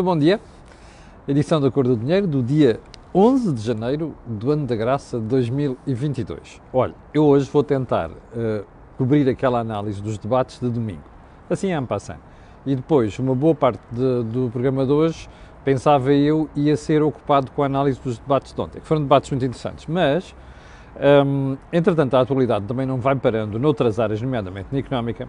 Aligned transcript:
Então, 0.00 0.14
bom 0.14 0.18
dia. 0.18 0.40
Edição 1.28 1.60
da 1.60 1.70
Cor 1.70 1.84
do 1.84 1.94
Dinheiro 1.94 2.26
do 2.26 2.42
dia 2.42 2.80
11 3.14 3.52
de 3.52 3.60
janeiro 3.60 4.14
do 4.26 4.50
ano 4.50 4.66
da 4.66 4.74
graça 4.74 5.20
de 5.20 5.26
2022. 5.26 6.58
Olha, 6.72 6.94
eu 7.12 7.26
hoje 7.26 7.50
vou 7.52 7.62
tentar 7.62 8.08
uh, 8.08 8.64
cobrir 8.96 9.28
aquela 9.28 9.58
análise 9.60 10.00
dos 10.00 10.16
debates 10.16 10.58
de 10.58 10.70
domingo. 10.70 11.02
Assim 11.50 11.70
é 11.70 11.80
passando. 11.82 12.20
E 12.64 12.74
depois, 12.74 13.18
uma 13.18 13.34
boa 13.34 13.54
parte 13.54 13.78
de, 13.92 14.22
do 14.24 14.48
programa 14.50 14.86
de 14.86 14.92
hoje, 14.92 15.28
pensava 15.66 16.14
eu, 16.14 16.48
ia 16.56 16.78
ser 16.78 17.02
ocupado 17.02 17.50
com 17.50 17.62
a 17.62 17.66
análise 17.66 18.00
dos 18.00 18.16
debates 18.16 18.54
de 18.54 18.60
ontem, 18.62 18.80
que 18.80 18.86
foram 18.86 19.02
debates 19.02 19.30
muito 19.30 19.44
interessantes. 19.44 19.84
Mas, 19.86 20.34
um, 21.26 21.58
entretanto, 21.70 22.14
a 22.14 22.20
atualidade 22.22 22.64
também 22.64 22.86
não 22.86 22.96
vai 22.96 23.16
parando 23.16 23.58
noutras 23.58 24.00
áreas, 24.00 24.22
nomeadamente 24.22 24.68
na 24.72 24.78
económica, 24.78 25.28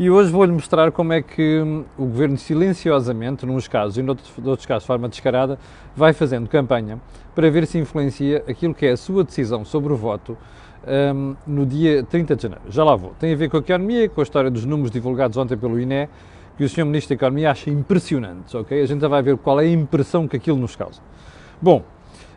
e 0.00 0.08
hoje 0.08 0.32
vou-lhe 0.32 0.50
mostrar 0.50 0.90
como 0.90 1.12
é 1.12 1.20
que 1.20 1.60
hum, 1.60 1.84
o 1.98 2.06
governo 2.06 2.38
silenciosamente, 2.38 3.44
nos 3.44 3.68
casos 3.68 3.98
e 3.98 4.02
noutros, 4.02 4.32
noutros 4.38 4.64
casos 4.64 4.84
de 4.84 4.86
forma 4.86 5.10
descarada, 5.10 5.58
vai 5.94 6.14
fazendo 6.14 6.48
campanha 6.48 6.98
para 7.34 7.50
ver 7.50 7.66
se 7.66 7.76
influencia 7.76 8.42
aquilo 8.48 8.72
que 8.72 8.86
é 8.86 8.92
a 8.92 8.96
sua 8.96 9.22
decisão 9.22 9.62
sobre 9.62 9.92
o 9.92 9.96
voto 9.96 10.38
um, 11.14 11.36
no 11.46 11.66
dia 11.66 12.02
30 12.02 12.34
de 12.34 12.42
janeiro. 12.44 12.64
Já 12.70 12.82
lá 12.82 12.96
vou. 12.96 13.12
Tem 13.20 13.30
a 13.30 13.36
ver 13.36 13.50
com 13.50 13.58
a 13.58 13.60
economia, 13.60 14.08
com 14.08 14.22
a 14.22 14.24
história 14.24 14.50
dos 14.50 14.64
números 14.64 14.90
divulgados 14.90 15.36
ontem 15.36 15.58
pelo 15.58 15.78
INE, 15.78 16.08
que 16.56 16.64
o 16.64 16.68
Sr. 16.68 16.86
Ministro 16.86 17.10
da 17.10 17.14
Economia 17.16 17.50
acha 17.50 17.68
impressionantes, 17.68 18.54
ok? 18.54 18.82
A 18.82 18.86
gente 18.86 19.02
já 19.02 19.08
vai 19.08 19.22
ver 19.22 19.36
qual 19.36 19.60
é 19.60 19.64
a 19.64 19.70
impressão 19.70 20.26
que 20.26 20.34
aquilo 20.34 20.56
nos 20.56 20.74
causa. 20.76 21.02
Bom, 21.60 21.84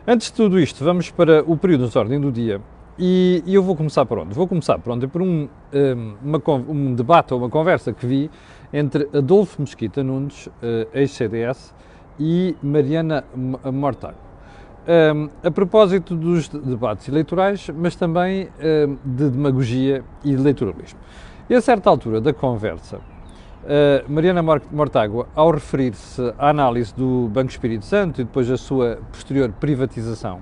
antes 0.06 0.26
de 0.26 0.34
tudo 0.34 0.60
isto, 0.60 0.84
vamos 0.84 1.10
para 1.10 1.42
o 1.50 1.56
período 1.56 1.88
de 1.88 1.96
ordem 1.96 2.20
do 2.20 2.30
dia 2.30 2.60
e, 2.98 3.42
e, 3.44 3.54
eu 3.54 3.62
vou 3.62 3.74
começar 3.74 4.06
por 4.06 4.18
onde? 4.18 4.34
Vou 4.34 4.46
começar 4.46 4.78
por 4.78 4.92
onde? 4.92 5.06
Por 5.06 5.20
um, 5.20 5.48
um, 5.72 6.14
uma, 6.22 6.40
um 6.68 6.94
debate 6.94 7.34
ou 7.34 7.40
uma 7.40 7.50
conversa 7.50 7.92
que 7.92 8.06
vi 8.06 8.30
entre 8.72 9.08
Adolfo 9.12 9.60
Mesquita 9.60 10.02
Nunes, 10.02 10.46
uh, 10.46 10.50
ex-CDS, 10.92 11.74
e 12.18 12.56
Mariana 12.62 13.24
Mortágua. 13.72 14.22
Um, 14.86 15.30
a 15.42 15.50
propósito 15.50 16.14
dos 16.14 16.48
debates 16.48 17.08
eleitorais, 17.08 17.70
mas 17.70 17.96
também 17.96 18.48
um, 18.86 18.96
de 19.04 19.30
demagogia 19.30 20.04
e 20.22 20.32
eleitoralismo. 20.32 20.98
E 21.48 21.54
a 21.54 21.60
certa 21.60 21.88
altura 21.88 22.20
da 22.20 22.32
conversa, 22.32 22.98
uh, 22.98 24.12
Mariana 24.12 24.42
Mortágua, 24.42 25.26
ao 25.34 25.50
referir-se 25.50 26.22
à 26.38 26.50
análise 26.50 26.94
do 26.94 27.28
Banco 27.28 27.50
Espírito 27.50 27.84
Santo 27.84 28.20
e 28.20 28.24
depois 28.24 28.50
a 28.50 28.56
sua 28.56 28.98
posterior 29.10 29.50
privatização, 29.52 30.40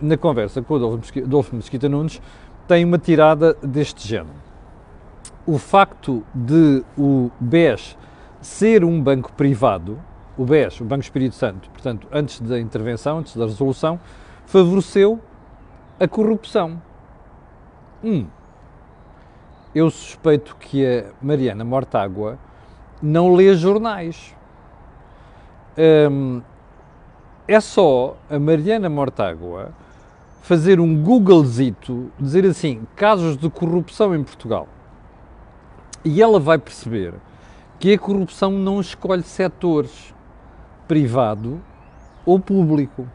na 0.00 0.16
conversa 0.16 0.62
com 0.62 0.74
o 0.74 1.00
Adolfo 1.24 1.56
Mesquita 1.56 1.88
Nunes, 1.88 2.20
tem 2.66 2.84
uma 2.84 2.98
tirada 2.98 3.54
deste 3.62 4.06
género. 4.06 4.36
O 5.46 5.56
facto 5.58 6.22
de 6.34 6.84
o 6.96 7.30
BES 7.40 7.96
ser 8.40 8.84
um 8.84 9.00
banco 9.02 9.32
privado, 9.32 9.98
o 10.36 10.44
BES, 10.44 10.80
o 10.80 10.84
Banco 10.84 11.02
Espírito 11.02 11.34
Santo, 11.34 11.70
portanto, 11.70 12.06
antes 12.12 12.40
da 12.40 12.60
intervenção, 12.60 13.18
antes 13.18 13.34
da 13.36 13.46
resolução, 13.46 13.98
favoreceu 14.46 15.20
a 15.98 16.06
corrupção. 16.06 16.80
Hum. 18.04 18.26
Eu 19.74 19.90
suspeito 19.90 20.56
que 20.56 20.86
a 20.86 21.04
Mariana 21.20 21.64
Mortágua 21.64 22.38
não 23.02 23.34
lê 23.34 23.54
jornais. 23.54 24.34
Um, 26.10 26.42
é 27.48 27.60
só 27.60 28.14
a 28.30 28.38
Mariana 28.38 28.90
Mortágua 28.90 29.72
fazer 30.42 30.78
um 30.78 31.02
Googlezito, 31.02 32.12
dizer 32.20 32.44
assim, 32.44 32.86
casos 32.94 33.38
de 33.38 33.48
corrupção 33.48 34.14
em 34.14 34.22
Portugal. 34.22 34.68
E 36.04 36.22
ela 36.22 36.38
vai 36.38 36.58
perceber 36.58 37.14
que 37.80 37.94
a 37.94 37.98
corrupção 37.98 38.50
não 38.50 38.80
escolhe 38.80 39.22
setores, 39.22 40.14
privado 40.86 41.60
ou 42.26 42.38
público. 42.38 43.08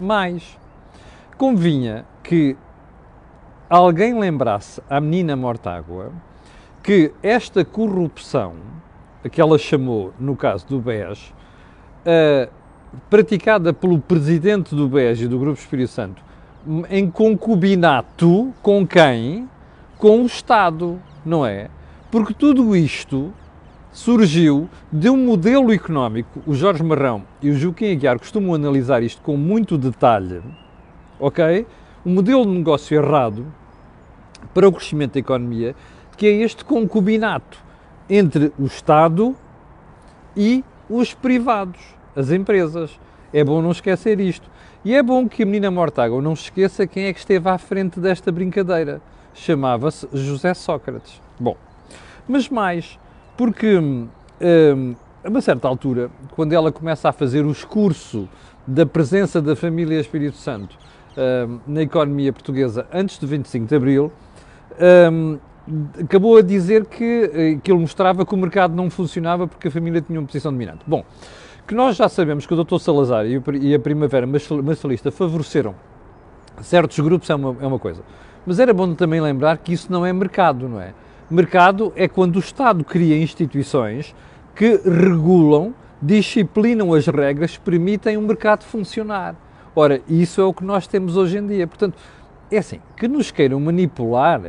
Mais, 0.00 0.58
convinha 1.36 2.06
que 2.22 2.56
alguém 3.68 4.18
lembrasse 4.18 4.82
à 4.88 4.98
menina 4.98 5.36
Mortágua 5.36 6.10
que 6.82 7.12
esta 7.22 7.66
corrupção, 7.66 8.54
que 9.30 9.40
ela 9.40 9.58
chamou, 9.58 10.14
no 10.18 10.34
caso 10.34 10.66
do 10.66 10.80
BES, 10.80 11.34
uh, 12.06 12.57
praticada 13.08 13.72
pelo 13.72 13.98
presidente 13.98 14.74
do 14.74 14.88
BES 14.88 15.22
e 15.22 15.28
do 15.28 15.38
Grupo 15.38 15.58
Espírito 15.58 15.90
Santo 15.90 16.28
em 16.90 17.10
concubinato 17.10 18.52
com 18.62 18.86
quem? 18.86 19.48
Com 19.96 20.22
o 20.22 20.26
Estado, 20.26 21.00
não 21.24 21.44
é? 21.44 21.70
Porque 22.10 22.34
tudo 22.34 22.76
isto 22.76 23.32
surgiu 23.90 24.68
de 24.92 25.08
um 25.08 25.16
modelo 25.16 25.72
económico. 25.72 26.40
O 26.46 26.54
Jorge 26.54 26.82
Marrão 26.82 27.24
e 27.42 27.50
o 27.50 27.54
Joaquim 27.54 27.92
Aguiar 27.92 28.18
costumam 28.18 28.54
analisar 28.54 29.02
isto 29.02 29.22
com 29.22 29.36
muito 29.36 29.78
detalhe, 29.78 30.42
ok? 31.18 31.66
Um 32.04 32.14
modelo 32.14 32.44
de 32.44 32.52
negócio 32.52 32.96
errado 32.96 33.46
para 34.54 34.68
o 34.68 34.72
crescimento 34.72 35.14
da 35.14 35.20
economia, 35.20 35.74
que 36.16 36.26
é 36.26 36.30
este 36.30 36.64
concubinato 36.64 37.58
entre 38.08 38.52
o 38.58 38.66
Estado 38.66 39.34
e 40.36 40.62
os 40.88 41.12
privados 41.14 41.97
as 42.18 42.30
empresas. 42.32 42.98
É 43.32 43.44
bom 43.44 43.62
não 43.62 43.70
esquecer 43.70 44.18
isto. 44.20 44.50
E 44.84 44.94
é 44.94 45.02
bom 45.02 45.28
que 45.28 45.42
a 45.42 45.46
menina 45.46 45.70
Mortágua 45.70 46.20
não 46.20 46.32
esqueça 46.32 46.86
quem 46.86 47.04
é 47.04 47.12
que 47.12 47.18
esteve 47.20 47.48
à 47.48 47.58
frente 47.58 48.00
desta 48.00 48.32
brincadeira. 48.32 49.00
Chamava-se 49.34 50.08
José 50.12 50.52
Sócrates. 50.54 51.20
Bom, 51.38 51.56
mas 52.26 52.48
mais, 52.48 52.98
porque 53.36 53.78
hum, 53.78 54.08
a 55.24 55.28
uma 55.28 55.40
certa 55.40 55.68
altura, 55.68 56.10
quando 56.34 56.52
ela 56.52 56.72
começa 56.72 57.08
a 57.08 57.12
fazer 57.12 57.44
o 57.44 57.50
escurso 57.50 58.28
da 58.66 58.84
presença 58.84 59.40
da 59.40 59.54
família 59.54 60.00
Espírito 60.00 60.36
Santo 60.36 60.76
hum, 61.16 61.58
na 61.66 61.82
economia 61.82 62.32
portuguesa 62.32 62.86
antes 62.92 63.18
do 63.18 63.26
25 63.26 63.66
de 63.66 63.76
Abril, 63.76 64.12
hum, 65.12 65.38
acabou 66.02 66.38
a 66.38 66.42
dizer 66.42 66.86
que, 66.86 67.30
eh, 67.32 67.58
que 67.62 67.70
ele 67.70 67.80
mostrava 67.80 68.24
que 68.24 68.34
o 68.34 68.38
mercado 68.38 68.74
não 68.74 68.88
funcionava 68.88 69.46
porque 69.46 69.68
a 69.68 69.70
família 69.70 70.00
tinha 70.00 70.18
uma 70.18 70.26
posição 70.26 70.50
dominante. 70.50 70.80
Bom, 70.86 71.04
que 71.68 71.74
nós 71.74 71.96
já 71.96 72.08
sabemos 72.08 72.46
que 72.46 72.54
o 72.54 72.64
Dr. 72.64 72.78
Salazar 72.78 73.26
e 73.26 73.74
a 73.74 73.78
Primavera 73.78 74.26
Marcelista 74.26 75.10
favoreceram 75.12 75.74
certos 76.62 76.98
grupos 76.98 77.28
é 77.30 77.34
uma, 77.34 77.56
é 77.60 77.66
uma 77.66 77.78
coisa. 77.78 78.02
Mas 78.46 78.58
era 78.58 78.72
bom 78.72 78.94
também 78.94 79.20
lembrar 79.20 79.58
que 79.58 79.72
isso 79.72 79.90
não 79.92 80.04
é 80.04 80.12
mercado, 80.12 80.68
não 80.68 80.80
é? 80.80 80.94
Mercado 81.30 81.92
é 81.94 82.08
quando 82.08 82.36
o 82.36 82.38
Estado 82.38 82.82
cria 82.84 83.20
instituições 83.20 84.14
que 84.54 84.80
regulam, 84.84 85.74
disciplinam 86.00 86.94
as 86.94 87.06
regras, 87.06 87.58
permitem 87.58 88.16
o 88.16 88.20
um 88.20 88.26
mercado 88.26 88.64
funcionar. 88.64 89.36
Ora, 89.76 90.00
isso 90.08 90.40
é 90.40 90.44
o 90.44 90.54
que 90.54 90.64
nós 90.64 90.86
temos 90.86 91.16
hoje 91.16 91.38
em 91.38 91.46
dia. 91.46 91.66
Portanto, 91.66 91.98
é 92.50 92.58
assim, 92.58 92.80
que 92.96 93.06
nos 93.06 93.30
queiram 93.30 93.60
manipular, 93.60 94.40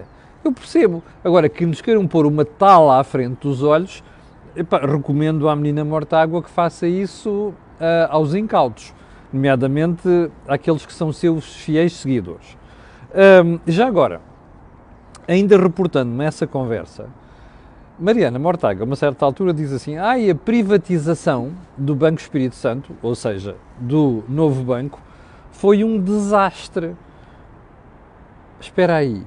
eu 0.43 0.53
percebo. 0.53 1.03
Agora, 1.23 1.49
que 1.49 1.65
nos 1.65 1.81
queiram 1.81 2.07
pôr 2.07 2.25
uma 2.25 2.45
tala 2.45 2.99
à 2.99 3.03
frente 3.03 3.41
dos 3.41 3.61
olhos, 3.61 4.01
Recomendo 4.55 5.47
à 5.47 5.55
menina 5.55 5.83
Mortágua 5.85 6.41
que 6.41 6.49
faça 6.49 6.87
isso 6.87 7.53
uh, 7.79 8.07
aos 8.09 8.33
incautos, 8.33 8.93
nomeadamente 9.31 10.31
àqueles 10.47 10.85
que 10.85 10.93
são 10.93 11.11
seus 11.11 11.55
fiéis 11.55 11.93
seguidores. 11.93 12.57
Um, 13.43 13.59
já 13.65 13.87
agora, 13.87 14.21
ainda 15.27 15.57
reportando-me 15.57 16.25
essa 16.25 16.45
conversa, 16.45 17.07
Mariana 17.99 18.39
Mortágua, 18.39 18.83
a 18.83 18.85
uma 18.85 18.95
certa 18.95 19.25
altura, 19.25 19.53
diz 19.53 19.73
assim: 19.73 19.97
ah, 19.97 20.13
a 20.13 20.35
privatização 20.35 21.51
do 21.77 21.93
Banco 21.93 22.21
Espírito 22.21 22.55
Santo, 22.55 22.95
ou 23.01 23.13
seja, 23.13 23.55
do 23.79 24.23
novo 24.29 24.63
banco, 24.63 25.01
foi 25.51 25.83
um 25.83 25.99
desastre. 25.99 26.95
Espera 28.59 28.95
aí, 28.95 29.23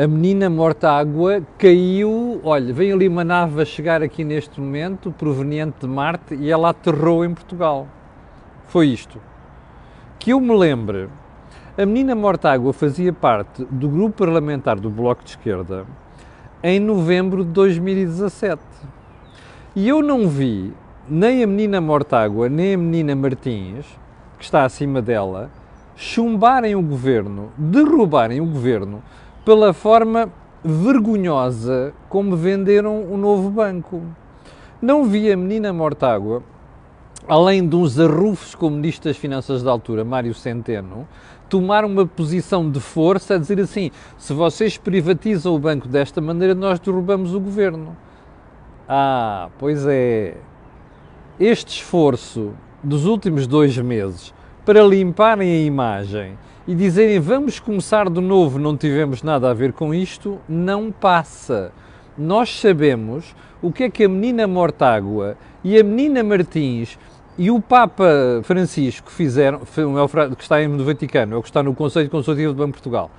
a 0.00 0.08
menina 0.08 0.48
morta 0.48 0.90
água 0.90 1.42
caiu. 1.58 2.40
Olha, 2.42 2.72
vem 2.72 2.90
ali 2.90 3.06
uma 3.06 3.22
nave 3.22 3.60
a 3.60 3.66
chegar 3.66 4.02
aqui 4.02 4.24
neste 4.24 4.58
momento, 4.58 5.12
proveniente 5.12 5.80
de 5.80 5.86
Marte, 5.86 6.34
e 6.34 6.50
ela 6.50 6.70
aterrou 6.70 7.22
em 7.22 7.34
Portugal. 7.34 7.86
Foi 8.68 8.86
isto. 8.86 9.20
Que 10.18 10.30
eu 10.30 10.40
me 10.40 10.56
lembre, 10.56 11.10
a 11.76 11.84
menina 11.84 12.14
morta 12.14 12.50
água 12.50 12.72
fazia 12.72 13.12
parte 13.12 13.62
do 13.70 13.90
grupo 13.90 14.16
parlamentar 14.16 14.80
do 14.80 14.88
Bloco 14.88 15.22
de 15.22 15.32
Esquerda 15.32 15.84
em 16.62 16.80
novembro 16.80 17.44
de 17.44 17.50
2017. 17.50 18.62
E 19.76 19.86
eu 19.86 20.00
não 20.00 20.26
vi 20.26 20.72
nem 21.06 21.44
a 21.44 21.46
menina 21.46 21.78
Mortágua, 21.78 22.48
nem 22.48 22.72
a 22.72 22.78
menina 22.78 23.14
Martins, 23.14 23.84
que 24.38 24.44
está 24.44 24.64
acima 24.64 25.02
dela, 25.02 25.50
chumbarem 25.94 26.74
o 26.74 26.80
governo, 26.80 27.50
derrubarem 27.58 28.40
o 28.40 28.46
governo 28.46 29.02
pela 29.44 29.72
forma 29.72 30.30
vergonhosa 30.62 31.94
como 32.08 32.36
venderam 32.36 33.04
o 33.04 33.16
novo 33.16 33.50
banco. 33.50 34.02
Não 34.80 35.04
vi 35.04 35.30
a 35.30 35.36
menina 35.36 35.72
Mortágua, 35.72 36.42
além 37.26 37.66
de 37.66 37.76
uns 37.76 37.98
arrufos 37.98 38.54
como 38.54 38.76
Ministro 38.76 39.10
das 39.10 39.16
Finanças 39.16 39.62
da 39.62 39.70
altura, 39.70 40.04
Mário 40.04 40.34
Centeno, 40.34 41.06
tomar 41.48 41.84
uma 41.84 42.06
posição 42.06 42.70
de 42.70 42.80
força 42.80 43.34
a 43.34 43.38
dizer 43.38 43.60
assim: 43.60 43.90
se 44.18 44.32
vocês 44.32 44.76
privatizam 44.76 45.54
o 45.54 45.58
banco 45.58 45.88
desta 45.88 46.20
maneira, 46.20 46.54
nós 46.54 46.78
derrubamos 46.78 47.34
o 47.34 47.40
governo. 47.40 47.96
Ah, 48.88 49.48
pois 49.58 49.86
é. 49.86 50.36
este 51.38 51.76
esforço 51.76 52.52
dos 52.82 53.06
últimos 53.06 53.46
dois 53.46 53.76
meses 53.78 54.34
para 54.64 54.82
limparem 54.82 55.50
a 55.50 55.60
imagem 55.60 56.36
e 56.70 56.74
dizerem 56.76 57.18
vamos 57.18 57.58
começar 57.58 58.08
de 58.08 58.20
novo, 58.20 58.56
não 58.56 58.76
tivemos 58.76 59.24
nada 59.24 59.50
a 59.50 59.52
ver 59.52 59.72
com 59.72 59.92
isto, 59.92 60.38
não 60.48 60.92
passa. 60.92 61.72
Nós 62.16 62.60
sabemos 62.60 63.34
o 63.60 63.72
que 63.72 63.82
é 63.82 63.90
que 63.90 64.04
a 64.04 64.08
menina 64.08 64.46
Mortágua 64.46 65.36
e 65.64 65.76
a 65.76 65.82
menina 65.82 66.22
Martins 66.22 66.96
e 67.36 67.50
o 67.50 67.60
Papa 67.60 68.04
Francisco 68.44 69.10
fizeram, 69.10 69.62
que 70.36 70.42
está 70.44 70.60
no 70.68 70.84
Vaticano, 70.84 71.34
é 71.34 71.38
o 71.38 71.42
que 71.42 71.48
está 71.48 71.60
no 71.60 71.74
Conselho 71.74 72.08
Consultivo 72.08 72.52
do 72.52 72.58
Banco 72.58 72.68
de 72.68 72.74
Portugal, 72.74 73.10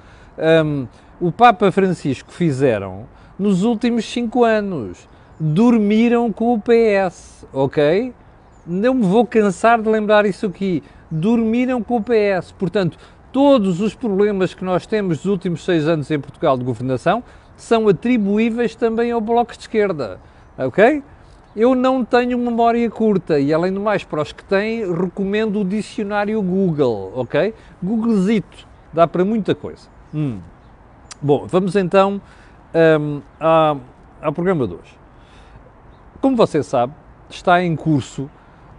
um, 0.65 0.88
o 1.19 1.30
Papa 1.30 1.74
Francisco 1.74 2.31
fizeram 2.31 3.03
nos 3.38 3.63
últimos 3.63 4.06
cinco 4.06 4.45
anos. 4.45 5.09
Dormiram 5.38 6.31
com 6.31 6.53
o 6.53 6.62
PS, 6.62 7.45
ok? 7.51 8.13
Não 8.65 8.94
me 8.94 9.06
vou 9.06 9.25
cansar 9.25 9.81
de 9.81 9.89
lembrar 9.89 10.25
isso 10.25 10.45
aqui. 10.45 10.81
Dormiram 11.09 11.83
com 11.83 11.98
o 11.98 12.01
PS. 12.01 12.53
Portanto, 12.53 12.98
todos 13.31 13.80
os 13.81 13.95
problemas 13.95 14.54
que 14.54 14.63
nós 14.63 14.86
temos 14.86 15.18
dos 15.18 15.25
últimos 15.25 15.63
seis 15.63 15.88
anos 15.88 16.10
em 16.12 16.19
Portugal 16.19 16.57
de 16.57 16.63
governação 16.63 17.24
são 17.56 17.88
atribuíveis 17.88 18.75
também 18.75 19.12
ao 19.12 19.22
Bloco 19.22 19.54
de 19.54 19.60
Esquerda, 19.60 20.19
ok? 20.57 21.04
Eu 21.56 21.75
não 21.75 22.04
tenho 22.04 22.38
memória 22.38 22.89
curta 22.89 23.39
e, 23.39 23.54
além 23.54 23.74
do 23.74 23.81
mais, 23.81 24.04
para 24.04 24.22
os 24.22 24.31
que 24.31 24.44
têm, 24.44 24.89
recomendo 24.94 25.62
o 25.62 25.66
dicionário 25.66 26.42
Google, 26.42 27.12
ok? 27.16 27.54
Googlezito, 27.83 28.66
dá 28.94 29.06
para 29.06 29.25
muita 29.25 29.54
coisa. 29.54 29.88
Hum. 30.13 30.39
Bom, 31.22 31.45
vamos 31.48 31.75
então 31.75 32.22
um, 32.74 33.22
ao 34.22 34.34
programa 34.34 34.66
de 34.66 34.74
hoje. 34.74 34.98
Como 36.22 36.36
você 36.36 36.63
sabe, 36.63 36.94
está 37.30 37.62
em 37.63 37.75
curso 37.75 38.30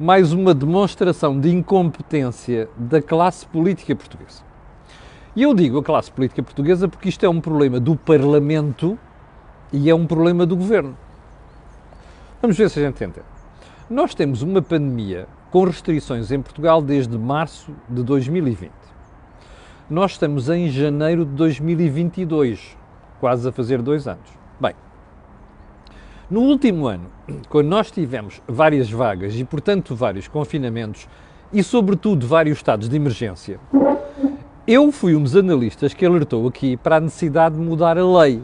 mais 0.03 0.33
uma 0.33 0.53
demonstração 0.53 1.39
de 1.39 1.49
incompetência 1.49 2.69
da 2.77 3.01
classe 3.01 3.47
política 3.47 3.95
portuguesa. 3.95 4.43
E 5.37 5.45
eu 5.45 5.55
digo 5.55 5.79
a 5.79 5.83
classe 5.85 6.11
política 6.11 6.43
portuguesa 6.43 6.89
porque 6.89 7.09
isto 7.09 7.25
é 7.25 7.29
um 7.29 7.41
problema 7.41 7.79
do 7.79 7.95
Parlamento 7.95 8.99
e 9.73 9.89
é 9.89 9.95
um 9.95 10.05
problema 10.05 10.45
do 10.45 10.57
Governo. 10.57 10.97
Vamos 12.41 12.59
ver 12.59 12.69
se 12.69 12.81
a 12.81 12.83
gente 12.83 12.97
entende. 12.97 13.25
Nós 13.89 14.13
temos 14.13 14.43
uma 14.43 14.61
pandemia 14.61 15.29
com 15.53 15.63
restrições 15.63 16.33
em 16.33 16.43
Portugal 16.43 16.83
desde 16.83 17.17
março 17.17 17.73
de 17.89 18.03
2020. 18.03 18.73
Nós 19.89 20.11
estamos 20.11 20.49
em 20.49 20.69
janeiro 20.69 21.25
de 21.25 21.31
2022, 21.35 22.77
quase 23.21 23.49
a 23.49 23.53
fazer 23.53 23.81
dois 23.81 24.09
anos. 24.09 24.42
No 26.33 26.41
último 26.41 26.87
ano, 26.87 27.11
quando 27.51 27.69
nós 27.69 27.91
tivemos 27.91 28.41
várias 28.49 28.91
vagas 28.91 29.39
e, 29.39 29.45
portanto, 29.45 29.95
vários 29.95 30.29
confinamentos 30.29 31.07
e, 31.53 31.63
sobretudo, 31.63 32.27
vários 32.27 32.57
estados 32.57 32.89
de 32.89 32.97
emergência, 32.97 33.61
eu 34.67 34.91
fui 34.91 35.15
um 35.15 35.23
dos 35.23 35.37
analistas 35.37 35.93
que 35.93 36.07
alertou 36.07 36.49
aqui 36.49 36.75
para 36.75 36.97
a 36.97 37.01
necessidade 37.01 37.57
de 37.57 37.61
mudar 37.61 37.99
a 37.99 38.21
lei. 38.21 38.41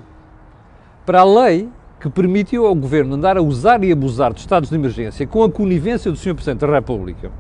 Para 1.07 1.21
a 1.21 1.25
lei 1.25 1.71
que 1.99 2.11
permitiu 2.11 2.67
ao 2.67 2.75
Governo 2.75 3.15
andar 3.15 3.39
a 3.39 3.43
usar 3.43 3.83
e 3.83 3.91
abusar 3.91 4.35
dos 4.35 4.43
estados 4.43 4.69
de 4.69 4.75
emergência 4.75 5.27
com 5.27 5.43
a 5.43 5.51
conivência 5.51 6.11
do 6.11 6.19
Sr. 6.19 6.35
Presidente 6.35 6.61
da 6.61 6.71
República, 6.71 7.33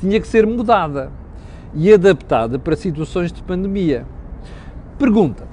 tinha 0.00 0.18
que 0.18 0.26
ser 0.26 0.46
mudada 0.46 1.12
e 1.74 1.92
adaptada 1.92 2.58
para 2.58 2.74
situações 2.74 3.30
de 3.30 3.42
pandemia. 3.42 4.06
Pergunta: 4.98 5.46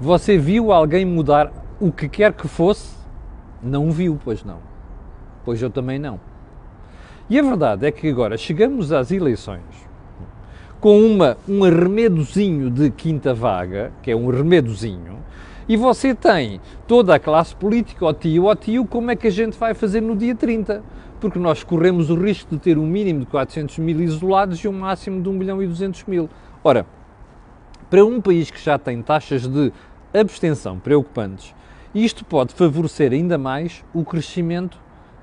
você 0.00 0.36
viu 0.36 0.72
alguém 0.72 1.04
mudar 1.04 1.52
o 1.78 1.92
que 1.92 2.08
quer 2.08 2.32
que 2.32 2.48
fosse? 2.48 3.03
Não 3.64 3.90
viu, 3.90 4.18
pois 4.22 4.44
não. 4.44 4.58
Pois 5.44 5.60
eu 5.60 5.70
também 5.70 5.98
não. 5.98 6.20
E 7.28 7.38
a 7.38 7.42
verdade 7.42 7.86
é 7.86 7.90
que 7.90 8.08
agora 8.08 8.36
chegamos 8.36 8.92
às 8.92 9.10
eleições 9.10 9.84
com 10.84 11.00
uma, 11.00 11.38
um 11.48 11.64
arremedozinho 11.64 12.68
de 12.68 12.90
quinta 12.90 13.32
vaga, 13.32 13.90
que 14.02 14.10
é 14.10 14.14
um 14.14 14.28
arremedozinho, 14.28 15.18
e 15.66 15.78
você 15.78 16.14
tem 16.14 16.60
toda 16.86 17.14
a 17.14 17.18
classe 17.18 17.56
política, 17.56 18.04
ó 18.04 18.12
tio, 18.12 18.44
ó 18.44 18.54
tio, 18.54 18.84
como 18.84 19.10
é 19.10 19.16
que 19.16 19.26
a 19.26 19.30
gente 19.30 19.58
vai 19.58 19.72
fazer 19.72 20.02
no 20.02 20.14
dia 20.14 20.34
30? 20.34 20.82
Porque 21.18 21.38
nós 21.38 21.64
corremos 21.64 22.10
o 22.10 22.14
risco 22.14 22.54
de 22.54 22.60
ter 22.60 22.76
um 22.76 22.86
mínimo 22.86 23.20
de 23.20 23.26
400 23.26 23.78
mil 23.78 23.98
isolados 24.02 24.58
e 24.58 24.68
um 24.68 24.72
máximo 24.72 25.22
de 25.22 25.28
1 25.30 25.32
milhão 25.32 25.62
e 25.62 25.66
200 25.66 26.04
mil. 26.04 26.28
Ora, 26.62 26.84
para 27.88 28.04
um 28.04 28.20
país 28.20 28.50
que 28.50 28.62
já 28.62 28.78
tem 28.78 29.00
taxas 29.00 29.46
de 29.46 29.72
abstenção 30.12 30.78
preocupantes, 30.78 31.54
isto 31.94 32.24
pode 32.24 32.52
favorecer 32.54 33.12
ainda 33.12 33.38
mais 33.38 33.84
o 33.94 34.04
crescimento 34.04 34.78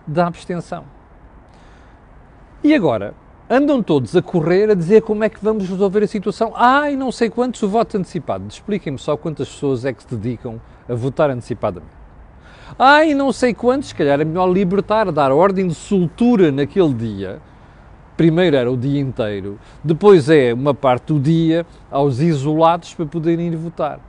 da 0.08 0.28
abstenção. 0.28 0.86
E 2.64 2.74
agora, 2.74 3.14
andam 3.50 3.84
todos 3.84 4.16
a 4.16 4.22
correr 4.22 4.70
a 4.70 4.74
dizer 4.74 5.02
como 5.02 5.24
é 5.24 5.30
que 5.30 5.44
vamos 5.44 5.68
resolver 5.68 6.04
a 6.04 6.08
situação. 6.08 6.54
Ai, 6.56 6.96
não 6.96 7.12
sei 7.12 7.30
quantos 7.30 7.62
o 7.64 7.68
voto 7.68 7.98
antecipado. 7.98 8.46
Expliquem-me 8.48 9.00
só 9.00 9.18
quantas 9.18 9.50
pessoas 9.50 9.84
é 9.84 9.92
que 9.92 10.04
se 10.04 10.16
dedicam 10.16 10.62
a 10.88 10.94
votar 10.94 11.30
antecipadamente. 11.30 11.92
Ai, 12.80 13.14
não 13.14 13.34
sei 13.34 13.54
quantos, 13.54 13.90
se 13.90 13.96
calhar 13.96 14.22
é 14.22 14.24
melhor 14.24 14.48
libertar, 14.48 15.12
dar 15.12 15.32
ordem 15.32 15.68
de 15.68 15.76
soltura 15.76 16.52
naquele 16.52 16.94
dia. 16.94 17.42
Primeiro 18.16 18.56
era 18.56 18.72
o 18.72 18.78
dia 18.78 19.02
inteiro, 19.02 19.60
depois 19.84 20.30
é 20.30 20.54
uma 20.54 20.74
parte 20.74 21.08
do 21.08 21.20
dia 21.20 21.66
aos 21.90 22.20
isolados 22.20 22.94
para 22.94 23.06
poderem 23.06 23.48
ir 23.48 23.56
votar. 23.56 24.00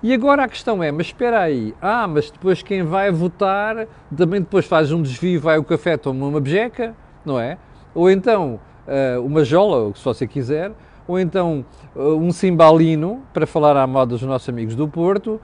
E 0.00 0.14
agora 0.14 0.44
a 0.44 0.48
questão 0.48 0.80
é, 0.80 0.92
mas 0.92 1.06
espera 1.06 1.40
aí, 1.40 1.74
ah, 1.82 2.06
mas 2.06 2.30
depois 2.30 2.62
quem 2.62 2.84
vai 2.84 3.10
votar 3.10 3.88
também 4.16 4.40
depois 4.40 4.64
faz 4.64 4.92
um 4.92 5.02
desvio, 5.02 5.40
vai 5.40 5.56
ao 5.56 5.64
café, 5.64 5.96
toma 5.96 6.24
uma 6.24 6.40
bejeca, 6.40 6.94
não 7.24 7.40
é? 7.40 7.58
Ou 7.92 8.08
então 8.08 8.60
uh, 8.86 9.20
uma 9.20 9.42
jola, 9.42 9.92
se 9.96 10.04
você 10.04 10.24
quiser, 10.24 10.70
ou 11.06 11.18
então 11.18 11.64
uh, 11.96 12.14
um 12.14 12.30
cimbalino, 12.30 13.22
para 13.32 13.44
falar 13.44 13.76
à 13.76 13.84
moda 13.88 14.10
dos 14.10 14.22
nossos 14.22 14.48
amigos 14.48 14.76
do 14.76 14.86
Porto. 14.86 15.40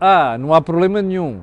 Ah, 0.00 0.38
não 0.38 0.54
há 0.54 0.60
problema 0.60 1.02
nenhum. 1.02 1.38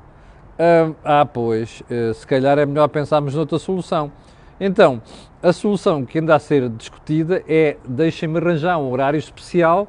Uh, 0.58 0.96
ah, 1.04 1.26
pois, 1.26 1.84
se 2.16 2.26
calhar 2.26 2.58
é 2.58 2.66
melhor 2.66 2.88
pensarmos 2.88 3.36
noutra 3.36 3.60
solução. 3.60 4.10
Então, 4.58 5.02
a 5.42 5.52
solução 5.52 6.06
que 6.06 6.18
anda 6.20 6.34
a 6.34 6.40
ser 6.40 6.70
discutida 6.70 7.44
é 7.46 7.76
deixem-me 7.86 8.38
arranjar 8.38 8.78
um 8.78 8.90
horário 8.90 9.18
especial 9.18 9.88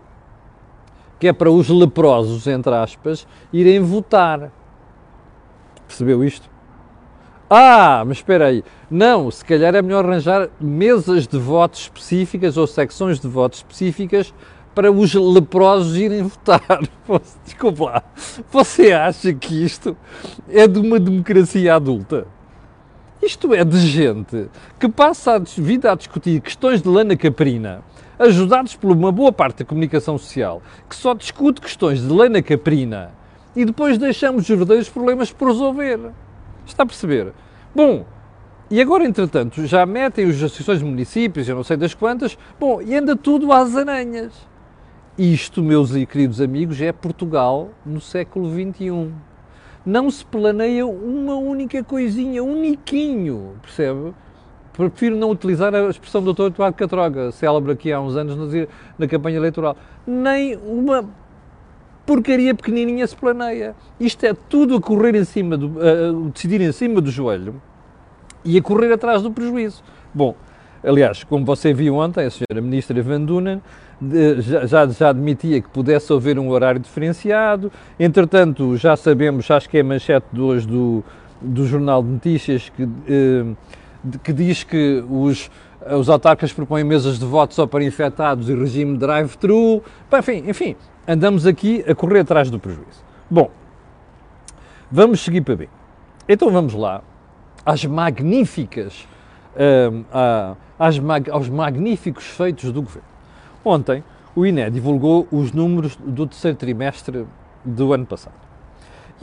que 1.25 1.29
é 1.29 1.33
para 1.33 1.51
os 1.51 1.71
leprosos, 1.71 2.47
entre 2.47 2.75
aspas, 2.75 3.27
irem 3.51 3.81
votar. 3.81 4.53
Percebeu 5.89 6.23
isto? 6.23 6.51
Ah, 7.49 8.05
mas 8.07 8.19
espera 8.19 8.49
aí. 8.49 8.63
Não, 8.91 9.31
se 9.31 9.43
calhar 9.43 9.75
é 9.75 9.81
melhor 9.81 10.05
arranjar 10.05 10.51
mesas 10.61 11.27
de 11.27 11.39
votos 11.39 11.81
específicas 11.81 12.59
ou 12.59 12.67
secções 12.67 13.19
de 13.19 13.27
votos 13.27 13.61
específicas 13.61 14.35
para 14.75 14.93
os 14.93 15.15
leprosos 15.15 15.97
irem 15.97 16.25
votar. 16.29 16.61
Desculpa 17.43 17.85
lá. 17.85 18.03
Você 18.53 18.93
acha 18.93 19.33
que 19.33 19.65
isto 19.65 19.97
é 20.51 20.69
de 20.69 20.79
uma 20.79 21.01
democracia 21.01 21.75
adulta? 21.75 22.27
Isto 23.23 23.55
é 23.55 23.65
de 23.65 23.79
gente 23.79 24.51
que 24.79 24.91
passa 24.91 25.37
a 25.37 25.39
vida 25.39 25.91
a 25.91 25.95
discutir 25.95 26.43
questões 26.43 26.83
de 26.83 26.89
lana 26.91 27.17
caprina, 27.17 27.83
ajudados 28.19 28.77
por 28.77 28.91
uma 28.91 29.11
boa 29.11 29.33
parte 29.33 29.59
da 29.59 29.65
comunicação 29.65 30.17
social, 30.19 30.63
que 30.89 30.97
só 30.97 31.15
discute 31.15 31.61
questões 31.61 32.01
de 32.03 32.13
lana 32.13 32.43
caprina 32.43 33.13
e 33.57 33.65
depois 33.65 33.99
deixamos 33.99 34.43
os 34.43 34.49
verdadeiros 34.49 34.89
problemas 34.89 35.33
por 35.33 35.49
resolver. 35.49 36.13
Está 36.67 36.83
a 36.83 36.87
perceber? 36.87 37.33
Bom, 37.75 38.05
e 38.71 38.81
agora, 38.81 39.05
entretanto, 39.05 39.67
já 39.67 39.85
metem 39.85 40.27
os 40.27 40.37
associações 40.37 40.79
de 40.79 40.85
municípios, 40.85 41.49
eu 41.49 41.55
não 41.55 41.63
sei 41.63 41.77
das 41.77 41.95
quantas, 41.95 42.37
bom, 42.59 42.81
e 42.81 42.95
anda 42.95 43.15
tudo 43.15 43.53
às 43.53 43.77
aranhas. 43.77 44.33
Isto, 45.17 45.63
meus 45.63 45.93
queridos 46.07 46.41
amigos, 46.41 46.81
é 46.81 46.91
Portugal 46.91 47.71
no 47.87 48.01
século 48.01 48.51
XXI. 48.51 49.13
Não 49.87 50.11
se 50.11 50.25
planeia 50.25 50.87
uma 50.87 51.35
única 51.37 51.85
coisinha, 51.85 52.43
um 52.43 52.61
niquinho, 52.61 53.57
percebe? 53.63 54.15
Prefiro 54.75 55.17
não 55.17 55.31
utilizar 55.31 55.73
a 55.73 55.89
expressão 55.89 56.21
do 56.21 56.33
Dr. 56.33 56.47
Eduardo 56.47 56.77
Catroga, 56.77 57.31
célebre 57.31 57.73
aqui 57.73 57.93
há 57.93 58.01
uns 58.01 58.17
anos 58.17 58.37
na 58.99 59.07
campanha 59.07 59.37
eleitoral. 59.37 59.77
Nem 60.05 60.57
uma 60.57 61.09
porcaria 62.05 62.53
pequenininha 62.55 63.07
se 63.07 63.17
planeia. 63.17 63.77
Isto 64.01 64.27
é 64.27 64.35
tudo 64.35 64.77
a 64.77 64.81
correr 64.81 65.15
em 65.15 65.25
cima, 65.25 65.57
do, 65.57 65.79
a 65.79 66.31
decidir 66.33 66.61
em 66.61 66.73
cima 66.73 67.01
do 67.01 67.09
joelho 67.09 67.63
e 68.45 68.59
a 68.59 68.63
correr 68.63 68.93
atrás 68.93 69.23
do 69.23 69.31
prejuízo. 69.31 69.81
Bom, 70.13 70.35
aliás, 70.83 71.23
como 71.23 71.45
você 71.45 71.73
viu 71.73 71.95
ontem, 71.95 72.27
a 72.27 72.31
senhora 72.31 72.61
ministra 72.61 73.01
Van 73.01 73.21
Dunen 73.21 73.63
já, 74.67 74.87
já 74.89 75.09
admitia 75.11 75.63
que 75.63 75.69
pudesse 75.69 76.13
haver 76.13 76.37
um 76.37 76.49
horário 76.51 76.81
diferenciado. 76.81 77.71
Entretanto, 77.99 78.77
já 78.77 78.97
sabemos, 78.97 79.49
acho 79.51 79.71
que 79.71 79.79
é 79.79 79.81
a 79.83 79.85
manchete 79.85 80.27
de 80.33 80.41
hoje 80.41 80.67
do, 80.67 81.05
do 81.41 81.65
Jornal 81.65 82.03
de 82.03 82.09
Notícias, 82.09 82.71
que, 82.77 82.83
eh, 82.83 83.45
que 84.23 84.33
diz 84.33 84.65
que 84.65 85.05
os, 85.09 85.51
os 85.99 86.09
autarcas 86.09 86.53
propõem 86.53 86.85
mesas 86.85 87.19
de 87.19 87.25
voto 87.25 87.55
só 87.55 87.67
para 87.67 87.85
infectados 87.85 88.49
e 88.49 88.55
regime 88.55 88.97
drive-thru. 88.97 89.83
Enfim, 90.13 90.45
enfim, 90.47 90.77
andamos 91.07 91.47
aqui 91.47 91.85
a 91.89 91.95
correr 91.95 92.21
atrás 92.21 92.51
do 92.51 92.59
prejuízo. 92.59 93.05
Bom, 93.31 93.51
vamos 94.91 95.21
seguir 95.21 95.41
para 95.41 95.57
bem. 95.57 95.69
Então 96.29 96.51
vamos 96.51 96.75
lá 96.75 97.03
às 97.65 97.85
magníficas 97.85 99.07
um, 99.57 100.05
às, 100.79 100.97
aos 101.31 101.49
magníficos 101.49 102.25
feitos 102.25 102.73
do 102.73 102.83
governo. 102.83 103.09
Ontem, 103.65 104.05
o 104.37 104.45
INE 104.45 104.71
divulgou 104.71 105.29
os 105.31 105.53
números 105.53 105.97
do 105.97 106.27
terceiro 106.27 106.57
trimestre 106.57 107.25
do 107.65 107.93
ano 107.93 108.05
passado. 108.05 108.44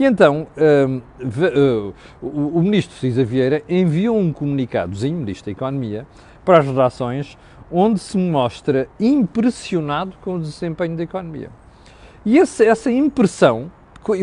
E 0.02 0.04
então, 0.04 0.48
um, 0.58 0.96
uh, 0.98 1.94
o, 2.20 2.60
ministro 2.60 2.98
Cisa 2.98 3.22
Vieira 3.22 3.62
enviou 3.68 4.18
um 4.18 4.32
comunicadozinho, 4.32 5.16
ministro 5.16 5.46
da 5.46 5.52
Economia, 5.52 6.04
para 6.44 6.58
as 6.58 6.66
redações, 6.66 7.38
onde 7.70 8.00
se 8.00 8.18
mostra 8.18 8.88
impressionado 8.98 10.14
com 10.20 10.34
o 10.34 10.40
desempenho 10.40 10.96
da 10.96 11.04
economia. 11.04 11.50
E 12.26 12.36
essa, 12.36 12.64
essa 12.64 12.90
impressão, 12.90 13.70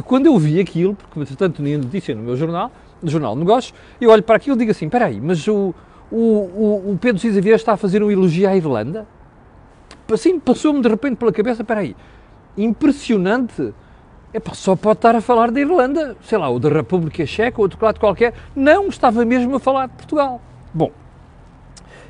quando 0.03 0.25
eu 0.25 0.37
vi 0.37 0.59
aquilo, 0.59 0.95
porque 0.95 1.17
entretanto 1.17 1.61
nem 1.61 1.77
notícia 1.77 2.13
no 2.13 2.23
meu 2.23 2.35
jornal, 2.35 2.73
no 3.01 3.09
Jornal 3.09 3.33
de 3.35 3.39
Negócios, 3.39 3.73
eu 4.01 4.09
olho 4.09 4.21
para 4.21 4.35
aquilo 4.35 4.57
e 4.57 4.59
digo 4.59 4.71
assim, 4.71 4.87
espera 4.87 5.05
aí, 5.05 5.21
mas 5.21 5.47
o, 5.47 5.73
o, 6.11 6.17
o, 6.17 6.91
o 6.91 6.97
Pedro 6.99 7.21
Cisa 7.21 7.39
Vieira 7.39 7.55
está 7.55 7.71
a 7.71 7.77
fazer 7.77 8.03
um 8.03 8.11
elogio 8.11 8.49
à 8.49 8.53
Irlanda? 8.53 9.07
Assim, 10.11 10.41
passou-me 10.41 10.81
de 10.81 10.89
repente 10.89 11.15
pela 11.15 11.31
cabeça, 11.31 11.61
espera 11.61 11.79
aí, 11.79 11.95
impressionante 12.57 13.73
Epá, 14.31 14.53
só 14.53 14.75
pode 14.75 14.99
estar 14.99 15.15
a 15.15 15.21
falar 15.21 15.49
da 15.49 15.59
Irlanda, 15.59 16.15
sei 16.21 16.37
lá, 16.37 16.49
ou 16.49 16.59
da 16.59 16.69
República 16.69 17.25
Checa, 17.25 17.57
ou 17.59 17.63
outro 17.63 17.83
lado 17.83 17.99
qualquer. 17.99 18.33
Não, 18.55 18.87
estava 18.87 19.25
mesmo 19.25 19.55
a 19.55 19.59
falar 19.59 19.87
de 19.87 19.93
Portugal. 19.93 20.39
Bom, 20.71 20.91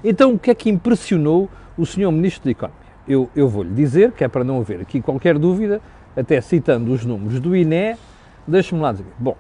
então 0.04 0.34
o 0.34 0.40
que 0.40 0.52
é 0.52 0.56
que 0.56 0.70
impressionou 0.70 1.50
o 1.78 1.86
Sr. 1.86 2.12
Ministro 2.12 2.46
da 2.46 2.52
Economia? 2.52 2.80
Eu, 3.08 3.30
eu 3.34 3.48
vou-lhe 3.48 3.74
dizer, 3.74 4.12
que 4.12 4.24
é 4.24 4.28
para 4.28 4.44
não 4.44 4.60
haver 4.60 4.82
aqui 4.82 5.02
qualquer 5.02 5.38
dúvida, 5.40 5.82
até 6.16 6.42
citando 6.42 6.92
os 6.92 7.06
números 7.06 7.40
do 7.40 7.56
INE, 7.56 7.96
deixe-me 8.46 8.82
lá 8.82 8.92
dizer. 8.92 9.06
Bom, 9.18 9.38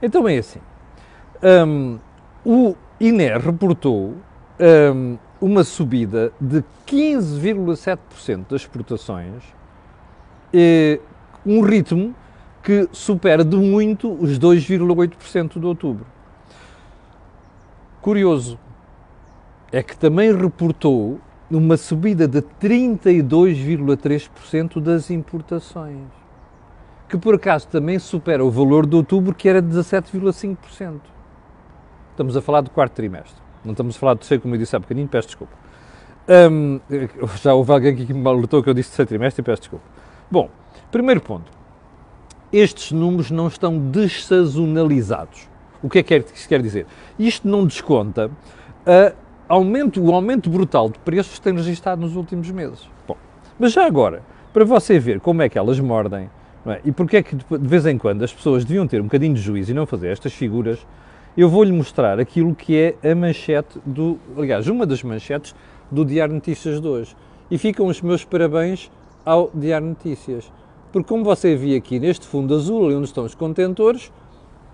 então 0.00 0.28
é 0.28 0.38
assim. 0.38 0.60
Um, 1.42 1.98
o 2.44 2.76
INE 3.00 3.38
reportou 3.38 4.14
um, 4.94 5.18
uma 5.40 5.64
subida 5.64 6.32
de 6.40 6.62
15,7% 6.86 8.44
das 8.48 8.62
exportações, 8.62 9.42
eh, 10.52 11.00
um 11.44 11.60
ritmo 11.60 12.14
que 12.62 12.88
supera 12.92 13.44
de 13.44 13.56
muito 13.56 14.12
os 14.12 14.38
2,8% 14.38 15.58
de 15.58 15.66
outubro. 15.66 16.06
Curioso 18.00 18.56
é 19.72 19.82
que 19.82 19.96
também 19.96 20.32
reportou 20.34 21.18
uma 21.50 21.76
subida 21.76 22.28
de 22.28 22.42
32,3% 22.42 24.80
das 24.80 25.10
importações, 25.10 26.06
que 27.08 27.18
por 27.18 27.34
acaso 27.34 27.66
também 27.68 27.98
supera 27.98 28.44
o 28.44 28.50
valor 28.50 28.86
de 28.86 28.96
outubro, 28.96 29.34
que 29.34 29.48
era 29.48 29.62
17,5%. 29.62 31.00
Estamos 32.10 32.36
a 32.36 32.42
falar 32.42 32.60
do 32.60 32.70
quarto 32.70 32.92
trimestre, 32.92 33.40
não 33.64 33.72
estamos 33.72 33.96
a 33.96 33.98
falar 33.98 34.14
do 34.14 34.18
terceiro, 34.18 34.42
como 34.42 34.54
eu 34.54 34.58
disse 34.58 34.76
há 34.76 34.78
bocadinho, 34.78 35.08
peço 35.08 35.28
desculpa. 35.28 35.54
Um, 36.28 36.78
já 37.42 37.54
houve 37.54 37.72
alguém 37.72 37.94
aqui 37.94 38.04
que 38.06 38.14
me 38.14 38.28
alertou 38.28 38.62
que 38.62 38.70
eu 38.70 38.74
disse 38.74 38.90
terceiro 38.90 39.08
trimestre 39.08 39.42
peço 39.42 39.62
desculpa. 39.62 39.84
Bom, 40.30 40.48
primeiro 40.90 41.20
ponto 41.20 41.59
estes 42.52 42.92
números 42.92 43.30
não 43.30 43.46
estão 43.46 43.78
dessazonalizados. 43.78 45.48
O 45.82 45.88
que 45.88 46.00
é 46.00 46.02
que 46.02 46.14
isso 46.34 46.48
quer 46.48 46.60
dizer? 46.60 46.86
Isto 47.18 47.48
não 47.48 47.64
desconta 47.64 48.30
aumento, 49.48 50.02
o 50.02 50.12
aumento 50.14 50.48
brutal 50.48 50.88
de 50.88 50.98
preços 51.00 51.38
que 51.38 51.40
tem 51.40 51.54
registrado 51.54 52.00
nos 52.00 52.16
últimos 52.16 52.50
meses. 52.50 52.88
Bom, 53.06 53.16
mas 53.58 53.72
já 53.72 53.86
agora, 53.86 54.22
para 54.52 54.64
você 54.64 54.98
ver 54.98 55.20
como 55.20 55.42
é 55.42 55.48
que 55.48 55.58
elas 55.58 55.80
mordem 55.80 56.30
é? 56.66 56.80
e 56.84 56.92
porque 56.92 57.16
é 57.16 57.22
que 57.22 57.34
de 57.34 57.68
vez 57.68 57.86
em 57.86 57.96
quando 57.96 58.22
as 58.22 58.32
pessoas 58.32 58.64
deviam 58.64 58.86
ter 58.86 59.00
um 59.00 59.04
bocadinho 59.04 59.34
de 59.34 59.40
juízo 59.40 59.70
e 59.70 59.74
não 59.74 59.86
fazer 59.86 60.08
estas 60.08 60.32
figuras, 60.32 60.78
eu 61.36 61.48
vou-lhe 61.48 61.72
mostrar 61.72 62.20
aquilo 62.20 62.54
que 62.54 62.76
é 62.76 63.10
a 63.10 63.14
manchete 63.14 63.78
do, 63.86 64.18
aliás, 64.36 64.68
uma 64.68 64.86
das 64.86 65.02
manchetes 65.02 65.54
do 65.90 66.04
Diário 66.04 66.34
Notícias 66.34 66.80
de 66.80 66.86
hoje. 66.86 67.16
E 67.50 67.58
ficam 67.58 67.86
os 67.86 68.00
meus 68.00 68.24
parabéns 68.24 68.90
ao 69.24 69.50
Diário 69.54 69.86
Notícias 69.86 70.50
porque 70.92 71.08
como 71.08 71.24
você 71.24 71.54
vê 71.54 71.76
aqui 71.76 72.00
neste 72.00 72.26
fundo 72.26 72.54
azul, 72.54 72.88
onde 72.94 73.04
estão 73.04 73.24
os 73.24 73.34
contentores, 73.34 74.12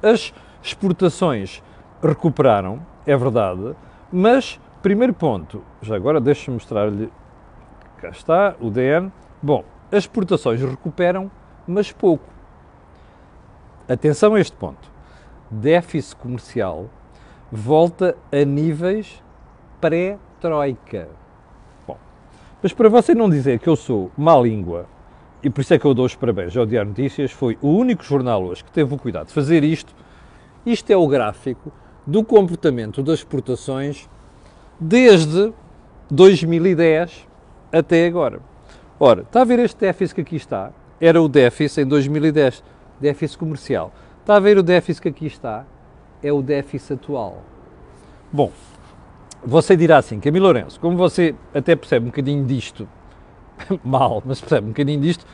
as 0.02 0.32
exportações 0.62 1.62
recuperaram, 2.02 2.80
é 3.06 3.16
verdade, 3.16 3.74
mas, 4.12 4.60
primeiro 4.82 5.12
ponto, 5.12 5.62
já 5.82 5.94
agora 5.94 6.20
deixa-me 6.20 6.56
mostrar-lhe, 6.56 7.10
cá 7.98 8.08
está, 8.08 8.56
o 8.60 8.70
DN, 8.70 9.12
bom, 9.42 9.64
as 9.90 9.98
exportações 9.98 10.60
recuperam, 10.60 11.30
mas 11.66 11.92
pouco. 11.92 12.24
Atenção 13.88 14.34
a 14.34 14.40
este 14.40 14.56
ponto, 14.56 14.90
déficit 15.50 16.16
comercial 16.16 16.90
volta 17.50 18.16
a 18.32 18.44
níveis 18.44 19.22
pré-troika. 19.80 21.08
Bom, 21.86 21.96
mas 22.62 22.72
para 22.72 22.88
você 22.88 23.14
não 23.14 23.30
dizer 23.30 23.60
que 23.60 23.68
eu 23.68 23.76
sou 23.76 24.10
má 24.16 24.36
língua 24.36 24.86
e 25.46 25.50
por 25.50 25.60
isso 25.60 25.72
é 25.72 25.78
que 25.78 25.84
eu 25.84 25.94
dou 25.94 26.06
os 26.06 26.16
parabéns 26.16 26.56
ao 26.56 26.66
Diário 26.66 26.88
Notícias, 26.88 27.30
foi 27.30 27.56
o 27.62 27.68
único 27.68 28.02
jornal 28.02 28.42
hoje 28.42 28.64
que 28.64 28.72
teve 28.72 28.92
o 28.92 28.98
cuidado 28.98 29.28
de 29.28 29.32
fazer 29.32 29.62
isto. 29.62 29.94
Isto 30.66 30.90
é 30.90 30.96
o 30.96 31.06
gráfico 31.06 31.72
do 32.04 32.24
comportamento 32.24 33.00
das 33.00 33.20
exportações 33.20 34.10
desde 34.80 35.52
2010 36.10 37.28
até 37.70 38.08
agora. 38.08 38.40
Ora, 38.98 39.20
está 39.22 39.42
a 39.42 39.44
ver 39.44 39.60
este 39.60 39.78
déficit 39.78 40.16
que 40.16 40.20
aqui 40.22 40.34
está? 40.34 40.72
Era 41.00 41.22
o 41.22 41.28
déficit 41.28 41.82
em 41.82 41.86
2010, 41.86 42.64
déficit 43.00 43.38
comercial. 43.38 43.92
Está 44.22 44.34
a 44.34 44.40
ver 44.40 44.58
o 44.58 44.64
déficit 44.64 45.00
que 45.00 45.08
aqui 45.10 45.26
está? 45.26 45.64
É 46.24 46.32
o 46.32 46.42
déficit 46.42 46.94
atual. 46.94 47.44
Bom, 48.32 48.50
você 49.44 49.76
dirá 49.76 49.98
assim, 49.98 50.18
Camilo 50.18 50.46
Lourenço, 50.46 50.80
como 50.80 50.96
você 50.96 51.36
até 51.54 51.76
percebe 51.76 52.06
um 52.06 52.08
bocadinho 52.08 52.44
disto, 52.44 52.88
mal, 53.84 54.22
mas 54.24 54.40
percebe 54.40 54.66
um 54.66 54.70
bocadinho 54.70 55.00
disto. 55.00 55.26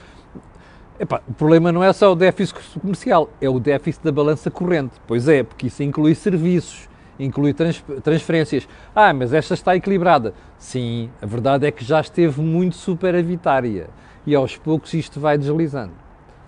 Epá, 0.99 1.21
o 1.27 1.33
problema 1.33 1.73
não 1.73 1.83
é 1.83 1.93
só 1.93 2.13
o 2.13 2.15
déficit 2.15 2.79
comercial, 2.79 3.29
é 3.41 3.49
o 3.49 3.59
déficit 3.59 4.05
da 4.05 4.13
balança 4.13 4.51
corrente. 4.51 4.95
Pois 5.07 5.27
é, 5.29 5.43
porque 5.43 5.67
isso 5.67 5.83
inclui 5.83 6.15
serviços, 6.15 6.89
inclui 7.19 7.53
trans, 7.53 7.83
transferências. 8.03 8.69
Ah, 8.95 9.13
mas 9.13 9.33
esta 9.33 9.55
está 9.55 9.75
equilibrada. 9.75 10.35
Sim, 10.59 11.11
a 11.21 11.27
verdade 11.27 11.67
é 11.67 11.71
que 11.71 11.85
já 11.85 12.01
esteve 12.01 12.41
muito 12.41 12.77
superavitária 12.77 13.89
e 14.27 14.35
aos 14.35 14.57
poucos 14.57 14.95
isto 14.95 15.19
vai 15.19 15.37
deslizando. 15.37 15.95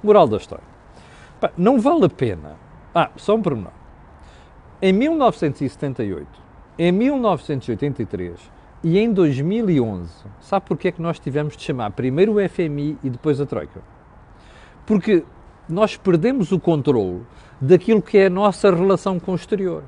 Moral 0.03 0.29
da 0.29 0.37
história. 0.37 0.65
Epá, 1.39 1.51
não 1.57 1.81
vale 1.81 2.05
a 2.05 2.09
pena. 2.09 2.57
Ah, 2.95 3.11
só 3.17 3.35
um 3.35 3.43
pormenor. 3.43 3.73
Em 4.81 4.93
1978, 4.93 6.27
em 6.79 6.93
1983, 6.93 8.39
e 8.85 8.99
em 8.99 9.11
2011, 9.11 10.11
sabe 10.43 10.67
porquê 10.67 10.89
é 10.89 10.93
que 10.93 11.01
nós 11.01 11.19
tivemos 11.19 11.57
de 11.57 11.63
chamar 11.63 11.93
primeiro 11.93 12.35
o 12.35 12.49
FMI 12.49 12.99
e 13.03 13.09
depois 13.09 13.41
a 13.41 13.47
Troika? 13.47 13.81
Porque 14.85 15.25
nós 15.67 15.97
perdemos 15.97 16.53
o 16.53 16.61
controle 16.61 17.23
daquilo 17.59 18.03
que 18.03 18.19
é 18.19 18.27
a 18.27 18.31
nossa 18.31 18.71
relação 18.71 19.19
com 19.19 19.33
o 19.33 19.37
exterior. 19.37 19.85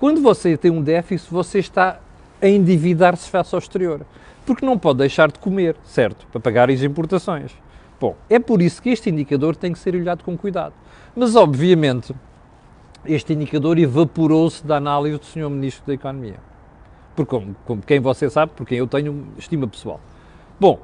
Quando 0.00 0.20
você 0.20 0.56
tem 0.56 0.68
um 0.68 0.82
déficit, 0.82 1.30
você 1.30 1.60
está 1.60 2.00
a 2.42 2.48
endividar-se 2.48 3.30
face 3.30 3.54
ao 3.54 3.60
exterior. 3.60 4.04
Porque 4.44 4.66
não 4.66 4.76
pode 4.76 4.98
deixar 4.98 5.30
de 5.30 5.38
comer, 5.38 5.76
certo? 5.84 6.26
Para 6.32 6.40
pagar 6.40 6.68
as 6.68 6.82
importações. 6.82 7.52
Bom, 8.00 8.16
é 8.28 8.40
por 8.40 8.60
isso 8.60 8.82
que 8.82 8.90
este 8.90 9.10
indicador 9.10 9.54
tem 9.54 9.72
que 9.72 9.78
ser 9.78 9.94
olhado 9.94 10.24
com 10.24 10.36
cuidado. 10.36 10.74
Mas, 11.14 11.36
obviamente, 11.36 12.12
este 13.06 13.32
indicador 13.32 13.78
evaporou-se 13.78 14.66
da 14.66 14.78
análise 14.78 15.18
do 15.18 15.24
Sr. 15.24 15.48
Ministro 15.48 15.86
da 15.86 15.94
Economia 15.94 16.53
por 17.14 17.26
como, 17.26 17.54
como 17.64 17.82
quem 17.82 18.00
você 18.00 18.28
sabe, 18.28 18.52
por 18.54 18.66
quem 18.66 18.78
eu 18.78 18.86
tenho 18.86 19.26
estima 19.38 19.66
pessoal. 19.66 20.00
Bom, 20.58 20.78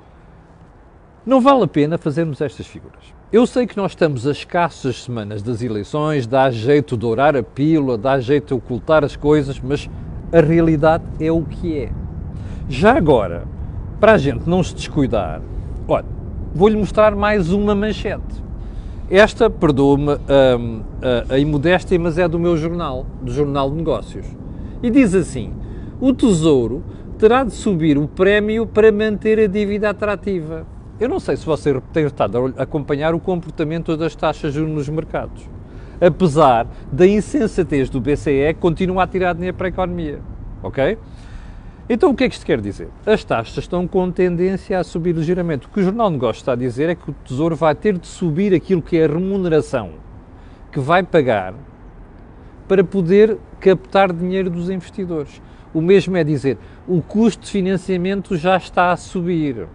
não 1.24 1.40
vale 1.40 1.64
a 1.64 1.68
pena 1.68 1.98
fazermos 1.98 2.40
estas 2.40 2.66
figuras. 2.66 3.14
Eu 3.32 3.46
sei 3.46 3.66
que 3.66 3.76
nós 3.76 3.92
estamos 3.92 4.26
a 4.26 4.32
escassas 4.32 5.04
semanas 5.04 5.42
das 5.42 5.62
eleições, 5.62 6.26
dá 6.26 6.50
jeito 6.50 6.96
de 6.96 7.00
dourar 7.00 7.36
a 7.36 7.42
pílula, 7.42 7.96
dá 7.96 8.18
jeito 8.18 8.48
de 8.48 8.54
ocultar 8.54 9.04
as 9.04 9.14
coisas, 9.14 9.60
mas 9.60 9.88
a 10.32 10.40
realidade 10.40 11.04
é 11.20 11.30
o 11.30 11.42
que 11.42 11.78
é. 11.78 11.92
Já 12.68 12.96
agora, 12.96 13.44
para 14.00 14.12
a 14.12 14.18
gente 14.18 14.48
não 14.48 14.62
se 14.62 14.74
descuidar, 14.74 15.40
olha, 15.86 16.06
vou-lhe 16.54 16.76
mostrar 16.76 17.14
mais 17.14 17.52
uma 17.52 17.74
manchete. 17.74 18.42
Esta, 19.10 19.50
perdoa-me 19.50 20.12
hum, 20.12 20.82
a, 21.30 21.34
a 21.34 21.38
imodéstia, 21.38 21.98
mas 21.98 22.16
é 22.16 22.26
do 22.26 22.38
meu 22.38 22.56
jornal, 22.56 23.06
do 23.20 23.32
Jornal 23.32 23.70
de 23.70 23.76
Negócios. 23.76 24.26
E 24.82 24.90
diz 24.90 25.14
assim: 25.14 25.52
o 26.00 26.14
Tesouro 26.14 26.82
terá 27.18 27.44
de 27.44 27.52
subir 27.52 27.98
o 27.98 28.08
prémio 28.08 28.66
para 28.66 28.90
manter 28.90 29.38
a 29.38 29.46
dívida 29.46 29.90
atrativa. 29.90 30.66
Eu 30.98 31.08
não 31.08 31.20
sei 31.20 31.36
se 31.36 31.44
você 31.44 31.78
tem 31.92 32.06
estado 32.06 32.54
a 32.56 32.62
acompanhar 32.62 33.14
o 33.14 33.20
comportamento 33.20 33.96
das 33.96 34.14
taxas 34.14 34.54
juros 34.54 34.72
nos 34.72 34.88
mercados. 34.88 35.48
Apesar 36.00 36.66
da 36.90 37.06
insensatez 37.06 37.90
do 37.90 38.00
BCE, 38.00 38.54
continua 38.58 39.02
a 39.02 39.06
tirar 39.06 39.34
dinheiro 39.34 39.56
para 39.56 39.66
a 39.66 39.68
economia. 39.68 40.20
Ok? 40.62 40.96
Então 41.88 42.10
o 42.10 42.14
que 42.14 42.24
é 42.24 42.28
que 42.28 42.34
isto 42.34 42.46
quer 42.46 42.60
dizer? 42.60 42.88
As 43.04 43.22
taxas 43.22 43.58
estão 43.58 43.86
com 43.86 44.10
tendência 44.10 44.78
a 44.78 44.84
subir 44.84 45.14
ligeiramente. 45.14 45.66
O 45.66 45.70
que 45.70 45.80
o 45.80 45.82
Jornal 45.82 46.06
de 46.08 46.14
Negócios 46.14 46.40
está 46.40 46.52
a 46.52 46.56
dizer 46.56 46.88
é 46.88 46.94
que 46.94 47.10
o 47.10 47.14
Tesouro 47.24 47.56
vai 47.56 47.74
ter 47.74 47.98
de 47.98 48.06
subir 48.06 48.54
aquilo 48.54 48.80
que 48.80 48.96
é 48.96 49.04
a 49.04 49.08
remuneração 49.08 49.90
que 50.72 50.80
vai 50.80 51.02
pagar 51.02 51.52
para 52.68 52.84
poder 52.84 53.36
captar 53.58 54.12
dinheiro 54.12 54.48
dos 54.48 54.70
investidores. 54.70 55.42
O 55.72 55.80
mesmo 55.80 56.16
é 56.16 56.24
dizer, 56.24 56.58
o 56.86 57.00
custo 57.00 57.44
de 57.44 57.50
financiamento 57.50 58.36
já 58.36 58.56
está 58.56 58.92
a 58.92 58.96
subir. 58.96 59.68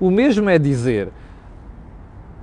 O 0.00 0.10
mesmo 0.10 0.48
é 0.48 0.58
dizer, 0.58 1.10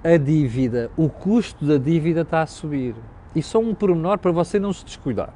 a 0.03 0.17
dívida, 0.17 0.91
o 0.95 1.09
custo 1.09 1.65
da 1.65 1.77
dívida 1.77 2.21
está 2.21 2.41
a 2.41 2.45
subir. 2.45 2.95
E 3.35 3.41
só 3.41 3.59
um 3.59 3.73
pormenor 3.73 4.19
para 4.19 4.31
você 4.31 4.59
não 4.59 4.71
se 4.71 4.85
descuidar. 4.85 5.33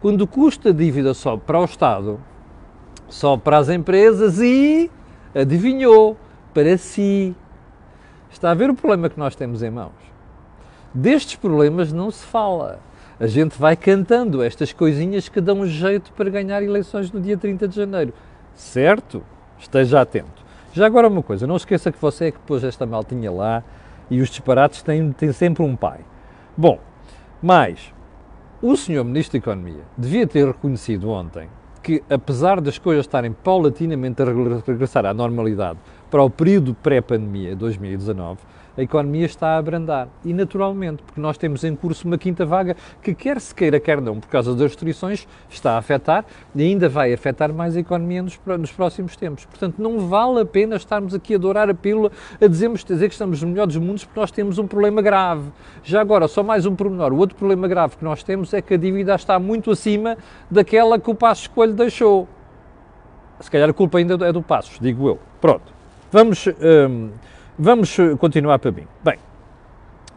Quando 0.00 0.22
o 0.22 0.26
custo 0.26 0.72
da 0.72 0.76
dívida 0.76 1.14
sobe 1.14 1.42
para 1.46 1.60
o 1.60 1.64
Estado, 1.64 2.18
sobe 3.08 3.42
para 3.42 3.58
as 3.58 3.68
empresas 3.68 4.40
e, 4.40 4.90
adivinhou, 5.34 6.16
para 6.52 6.76
si. 6.76 7.34
Está 8.30 8.50
a 8.50 8.54
ver 8.54 8.70
o 8.70 8.74
problema 8.74 9.08
que 9.08 9.18
nós 9.18 9.36
temos 9.36 9.62
em 9.62 9.70
mãos? 9.70 9.92
Destes 10.92 11.36
problemas 11.36 11.92
não 11.92 12.10
se 12.10 12.24
fala. 12.24 12.80
A 13.20 13.26
gente 13.26 13.58
vai 13.58 13.76
cantando 13.76 14.42
estas 14.42 14.72
coisinhas 14.72 15.28
que 15.28 15.42
dão 15.42 15.66
jeito 15.66 16.10
para 16.14 16.30
ganhar 16.30 16.62
eleições 16.62 17.12
no 17.12 17.20
dia 17.20 17.36
30 17.36 17.68
de 17.68 17.76
janeiro. 17.76 18.14
Certo? 18.54 19.22
Esteja 19.58 20.00
atento. 20.00 20.42
Já 20.72 20.86
agora 20.86 21.06
uma 21.06 21.22
coisa, 21.22 21.46
não 21.46 21.56
esqueça 21.56 21.92
que 21.92 22.00
você 22.00 22.26
é 22.26 22.30
que 22.30 22.38
pôs 22.38 22.64
esta 22.64 22.86
maltinha 22.86 23.30
lá 23.30 23.62
e 24.10 24.22
os 24.22 24.30
disparates 24.30 24.82
têm, 24.82 25.12
têm 25.12 25.32
sempre 25.32 25.62
um 25.62 25.76
pai. 25.76 26.00
Bom, 26.56 26.78
mas 27.42 27.92
o 28.62 28.74
senhor 28.74 29.04
Ministro 29.04 29.38
da 29.38 29.38
Economia 29.38 29.82
devia 29.98 30.26
ter 30.26 30.46
reconhecido 30.46 31.10
ontem 31.10 31.46
que, 31.82 32.02
apesar 32.08 32.58
das 32.58 32.78
coisas 32.78 33.04
estarem 33.04 33.32
paulatinamente 33.32 34.22
a 34.22 34.26
regressar 34.66 35.04
à 35.04 35.12
normalidade 35.12 35.78
para 36.10 36.22
o 36.22 36.30
período 36.30 36.72
pré-pandemia, 36.74 37.54
2019, 37.54 38.38
a 38.80 38.82
economia 38.82 39.26
está 39.26 39.48
a 39.48 39.58
abrandar. 39.58 40.08
E 40.24 40.32
naturalmente, 40.32 41.02
porque 41.02 41.20
nós 41.20 41.36
temos 41.36 41.62
em 41.64 41.76
curso 41.76 42.08
uma 42.08 42.16
quinta 42.16 42.46
vaga 42.46 42.74
que, 43.02 43.14
quer 43.14 43.38
se 43.38 43.54
queira, 43.54 43.78
quer 43.78 44.00
não, 44.00 44.18
por 44.18 44.28
causa 44.28 44.52
das 44.54 44.62
restrições, 44.62 45.28
está 45.50 45.72
a 45.72 45.78
afetar 45.78 46.24
e 46.54 46.62
ainda 46.62 46.88
vai 46.88 47.12
afetar 47.12 47.52
mais 47.52 47.76
a 47.76 47.80
economia 47.80 48.22
nos, 48.22 48.40
nos 48.58 48.72
próximos 48.72 49.16
tempos. 49.16 49.44
Portanto, 49.44 49.74
não 49.78 50.08
vale 50.08 50.40
a 50.40 50.46
pena 50.46 50.76
estarmos 50.76 51.14
aqui 51.14 51.34
a 51.34 51.38
dourar 51.38 51.68
a 51.68 51.74
pílula, 51.74 52.10
a 52.40 52.46
dizermos, 52.46 52.82
dizer 52.82 53.08
que 53.08 53.14
estamos 53.14 53.42
no 53.42 53.48
melhor 53.48 53.66
dos 53.66 53.76
mundos 53.76 54.04
porque 54.04 54.18
nós 54.18 54.30
temos 54.30 54.58
um 54.58 54.66
problema 54.66 55.02
grave. 55.02 55.50
Já 55.84 56.00
agora, 56.00 56.26
só 56.26 56.42
mais 56.42 56.64
um 56.64 56.74
pormenor. 56.74 57.12
O 57.12 57.18
outro 57.18 57.36
problema 57.36 57.68
grave 57.68 57.98
que 57.98 58.04
nós 58.04 58.22
temos 58.22 58.54
é 58.54 58.62
que 58.62 58.74
a 58.74 58.76
dívida 58.78 59.14
está 59.14 59.38
muito 59.38 59.70
acima 59.70 60.16
daquela 60.50 60.98
que 60.98 61.10
o 61.10 61.14
Passos 61.14 61.46
Coelho 61.48 61.74
deixou. 61.74 62.26
Se 63.40 63.50
calhar 63.50 63.68
a 63.68 63.72
culpa 63.74 63.98
ainda 63.98 64.14
é 64.26 64.32
do 64.32 64.40
Passos, 64.40 64.78
digo 64.80 65.06
eu. 65.06 65.18
Pronto. 65.38 65.70
Vamos. 66.10 66.46
Hum, 66.46 67.10
Vamos 67.58 67.98
eh, 67.98 68.14
continuar 68.16 68.58
para 68.58 68.70
mim. 68.70 68.86
Bem, 69.02 69.18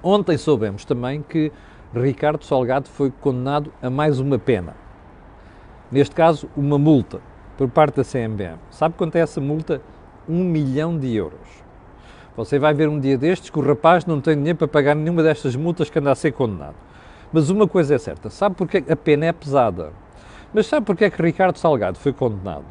ontem 0.02 0.38
soubemos 0.38 0.86
também 0.86 1.22
que 1.22 1.52
Ricardo 1.94 2.46
Salgado 2.46 2.88
foi 2.88 3.12
condenado 3.12 3.72
a 3.82 3.90
mais 3.90 4.20
uma 4.20 4.38
pena. 4.38 4.76
Neste 5.92 6.16
caso, 6.16 6.50
uma 6.56 6.78
multa 6.78 7.20
por 7.58 7.68
parte 7.70 7.98
da 7.98 8.04
CMBM. 8.04 8.58
Sabe 8.70 8.96
quanto 8.98 9.16
é 9.16 9.20
essa 9.20 9.42
multa? 9.42 9.82
Um 10.28 10.44
milhão 10.44 10.98
de 10.98 11.14
euros. 11.16 11.64
Você 12.38 12.58
vai 12.58 12.74
ver 12.74 12.88
um 12.88 13.00
dia 13.00 13.18
destes 13.18 13.50
que 13.50 13.60
o 13.60 13.62
rapaz 13.62 14.06
não 14.06 14.22
tem 14.22 14.36
dinheiro 14.36 14.58
para 14.58 14.68
pagar 14.68 14.96
nenhuma 14.96 15.22
destas 15.22 15.56
multas 15.56 15.90
que 15.90 16.00
anda 16.00 16.12
a 16.12 16.16
ser 16.16 16.32
condenado. 16.32 16.76
Mas 17.32 17.50
uma 17.50 17.68
coisa 17.68 17.96
é 17.96 17.98
certa, 17.98 18.30
sabe 18.30 18.56
porque 18.56 18.84
a 18.88 18.96
pena 18.96 19.26
é 19.26 19.34
pesada? 19.34 19.92
Mas 20.54 20.68
sabe 20.68 20.86
porque 20.86 21.06
é 21.06 21.10
que 21.10 21.22
Ricardo 21.22 21.58
Salgado 21.58 21.98
foi 21.98 22.14
condenado? 22.14 22.66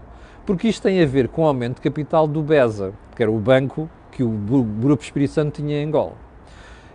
Porque 0.47 0.69
isto 0.69 0.83
tem 0.83 1.02
a 1.02 1.07
ver 1.07 1.28
com 1.28 1.42
o 1.42 1.47
aumento 1.47 1.76
de 1.76 1.83
capital 1.83 2.26
do 2.26 2.42
BESA, 2.42 2.92
que 3.14 3.23
era 3.23 3.31
o 3.31 3.38
banco 3.38 3.88
que 4.12 4.23
o 4.23 4.28
Grupo 4.28 5.02
Espírito 5.02 5.33
Santo 5.33 5.61
tinha 5.61 5.83
em 5.83 5.87
Angola. 5.87 6.14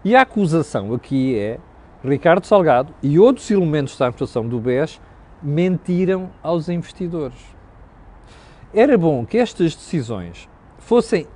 E 0.06 0.16
a 0.16 0.22
acusação 0.22 0.94
aqui 0.94 1.38
é 1.38 1.60
Ricardo 2.04 2.46
Salgado 2.46 2.94
e 3.04 3.20
outros 3.20 3.50
elementos 3.52 3.98
da 3.98 4.06
administração 4.06 4.48
do 4.48 4.60
BES 4.60 5.02
mentiram 5.42 6.30
aos 6.42 6.70
investidores. 6.70 7.38
Era 8.74 8.98
bom 8.98 9.26
que 9.26 9.38
estas 9.38 9.76
decisões 9.76 10.48
fossem 10.78 11.28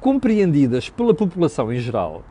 compreendidas 0.00 0.88
pela 0.88 1.12
população 1.12 1.72
em 1.72 1.78
geral, 1.78 2.22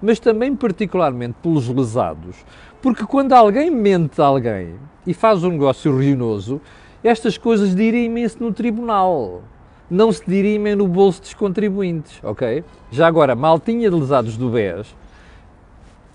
mas 0.00 0.20
também 0.20 0.54
particularmente 0.54 1.36
pelos 1.42 1.68
lesados, 1.68 2.36
porque 2.80 3.04
quando 3.04 3.32
alguém 3.32 3.70
mente 3.70 4.20
a 4.20 4.26
alguém 4.26 4.74
e 5.06 5.14
faz 5.14 5.42
um 5.42 5.50
negócio 5.50 5.90
ruinoso, 5.92 6.60
estas 7.02 7.38
coisas 7.38 7.74
dirimem-se 7.74 8.40
no 8.40 8.52
tribunal 8.52 9.42
não 9.90 10.12
se 10.12 10.22
dirimem 10.26 10.76
no 10.76 10.86
bolso 10.86 11.20
dos 11.20 11.34
contribuintes, 11.34 12.20
ok? 12.22 12.62
Já 12.90 13.06
agora, 13.06 13.34
maltinha 13.34 13.90
de 13.90 13.96
lesados 13.96 14.36
do 14.36 14.50
BES 14.50 14.94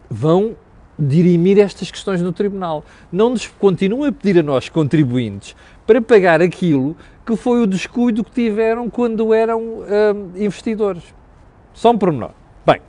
vão 0.10 0.56
dirimir 0.98 1.60
estas 1.60 1.92
questões 1.92 2.22
no 2.22 2.32
tribunal. 2.32 2.84
Não 3.12 3.32
nos 3.32 3.48
continuam 3.48 4.06
a 4.06 4.12
pedir 4.12 4.40
a 4.40 4.44
nós, 4.44 4.70
contribuintes, 4.70 5.56
para 5.86 6.02
pagar 6.02 6.42
aquilo 6.42 6.96
que 7.26 7.36
foi 7.36 7.62
o 7.62 7.68
descuido 7.68 8.24
que 8.24 8.32
tiveram 8.32 8.90
quando 8.90 9.34
eram 9.34 9.60
hum, 9.62 10.32
investidores. 10.36 11.04
Só 11.74 11.92
um 11.92 11.98
pormenor. 11.98 12.32
Bem, 12.66 12.80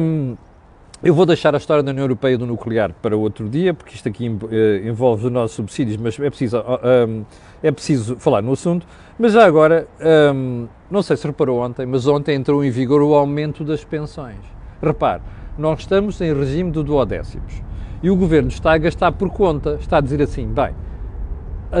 hum, 0.00 0.36
eu 1.02 1.14
vou 1.14 1.26
deixar 1.26 1.54
a 1.54 1.58
história 1.58 1.82
da 1.82 1.90
União 1.90 2.04
Europeia 2.04 2.38
do 2.38 2.46
nuclear 2.46 2.92
para 3.02 3.16
outro 3.16 3.48
dia, 3.48 3.74
porque 3.74 3.94
isto 3.94 4.08
aqui 4.08 4.28
uh, 4.28 4.88
envolve 4.88 5.26
os 5.26 5.32
nossos 5.32 5.56
subsídios, 5.56 5.96
mas 5.96 6.18
é 6.18 6.30
preciso, 6.30 6.58
uh, 6.58 7.08
um, 7.08 7.24
é 7.62 7.70
preciso 7.70 8.16
falar 8.16 8.40
no 8.40 8.52
assunto. 8.52 8.86
Mas 9.22 9.34
já 9.34 9.46
agora, 9.46 9.86
hum, 10.34 10.66
não 10.90 11.00
sei 11.00 11.16
se 11.16 11.24
reparou 11.24 11.60
ontem, 11.60 11.86
mas 11.86 12.08
ontem 12.08 12.34
entrou 12.34 12.64
em 12.64 12.70
vigor 12.72 13.00
o 13.02 13.14
aumento 13.14 13.62
das 13.62 13.84
pensões. 13.84 14.40
Repare, 14.82 15.22
nós 15.56 15.78
estamos 15.78 16.20
em 16.20 16.34
regime 16.34 16.72
de 16.72 16.82
duodécimos 16.82 17.62
e 18.02 18.10
o 18.10 18.16
governo 18.16 18.48
está 18.48 18.72
a 18.72 18.78
gastar 18.78 19.12
por 19.12 19.30
conta, 19.30 19.78
está 19.80 19.98
a 19.98 20.00
dizer 20.00 20.20
assim, 20.22 20.48
bem, 20.48 20.74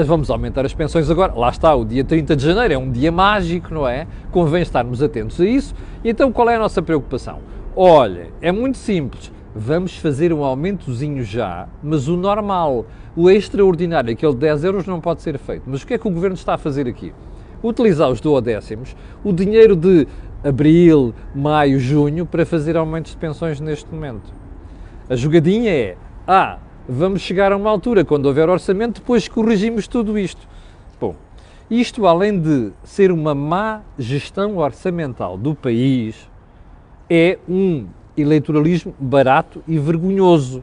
vamos 0.06 0.30
aumentar 0.30 0.64
as 0.64 0.72
pensões 0.72 1.10
agora. 1.10 1.34
Lá 1.34 1.48
está, 1.48 1.74
o 1.74 1.84
dia 1.84 2.04
30 2.04 2.36
de 2.36 2.46
janeiro 2.46 2.74
é 2.74 2.78
um 2.78 2.92
dia 2.92 3.10
mágico, 3.10 3.74
não 3.74 3.88
é? 3.88 4.06
Convém 4.30 4.62
estarmos 4.62 5.02
atentos 5.02 5.40
a 5.40 5.44
isso. 5.44 5.74
E 6.04 6.10
então 6.10 6.30
qual 6.30 6.48
é 6.48 6.54
a 6.54 6.60
nossa 6.60 6.80
preocupação? 6.80 7.40
Olha, 7.74 8.28
é 8.40 8.52
muito 8.52 8.78
simples. 8.78 9.32
Vamos 9.54 9.96
fazer 9.96 10.32
um 10.32 10.42
aumentozinho 10.42 11.22
já, 11.22 11.68
mas 11.82 12.08
o 12.08 12.16
normal. 12.16 12.86
O 13.14 13.28
extraordinário, 13.28 14.10
aquele 14.10 14.32
de 14.32 14.38
10 14.38 14.64
euros, 14.64 14.86
não 14.86 14.98
pode 14.98 15.20
ser 15.20 15.38
feito. 15.38 15.64
Mas 15.66 15.82
o 15.82 15.86
que 15.86 15.94
é 15.94 15.98
que 15.98 16.08
o 16.08 16.10
Governo 16.10 16.36
está 16.36 16.54
a 16.54 16.58
fazer 16.58 16.88
aqui? 16.88 17.12
Utilizar 17.62 18.10
os 18.10 18.20
duodécimos, 18.20 18.96
o 19.22 19.30
dinheiro 19.30 19.76
de 19.76 20.08
abril, 20.42 21.14
maio, 21.34 21.78
junho, 21.78 22.24
para 22.24 22.46
fazer 22.46 22.76
aumentos 22.78 23.12
de 23.12 23.18
pensões 23.18 23.60
neste 23.60 23.92
momento. 23.92 24.32
A 25.08 25.14
jogadinha 25.14 25.70
é, 25.70 25.96
ah, 26.26 26.58
vamos 26.88 27.20
chegar 27.20 27.52
a 27.52 27.56
uma 27.56 27.68
altura, 27.68 28.06
quando 28.06 28.26
houver 28.26 28.48
orçamento, 28.48 29.00
depois 29.00 29.28
corrigimos 29.28 29.86
tudo 29.86 30.18
isto. 30.18 30.48
Bom, 30.98 31.14
isto 31.70 32.06
além 32.06 32.40
de 32.40 32.72
ser 32.82 33.12
uma 33.12 33.34
má 33.34 33.82
gestão 33.98 34.56
orçamental 34.56 35.36
do 35.36 35.54
país, 35.54 36.28
é 37.08 37.38
um 37.46 37.86
eleitoralismo 38.16 38.94
barato 38.98 39.62
e 39.66 39.78
vergonhoso. 39.78 40.62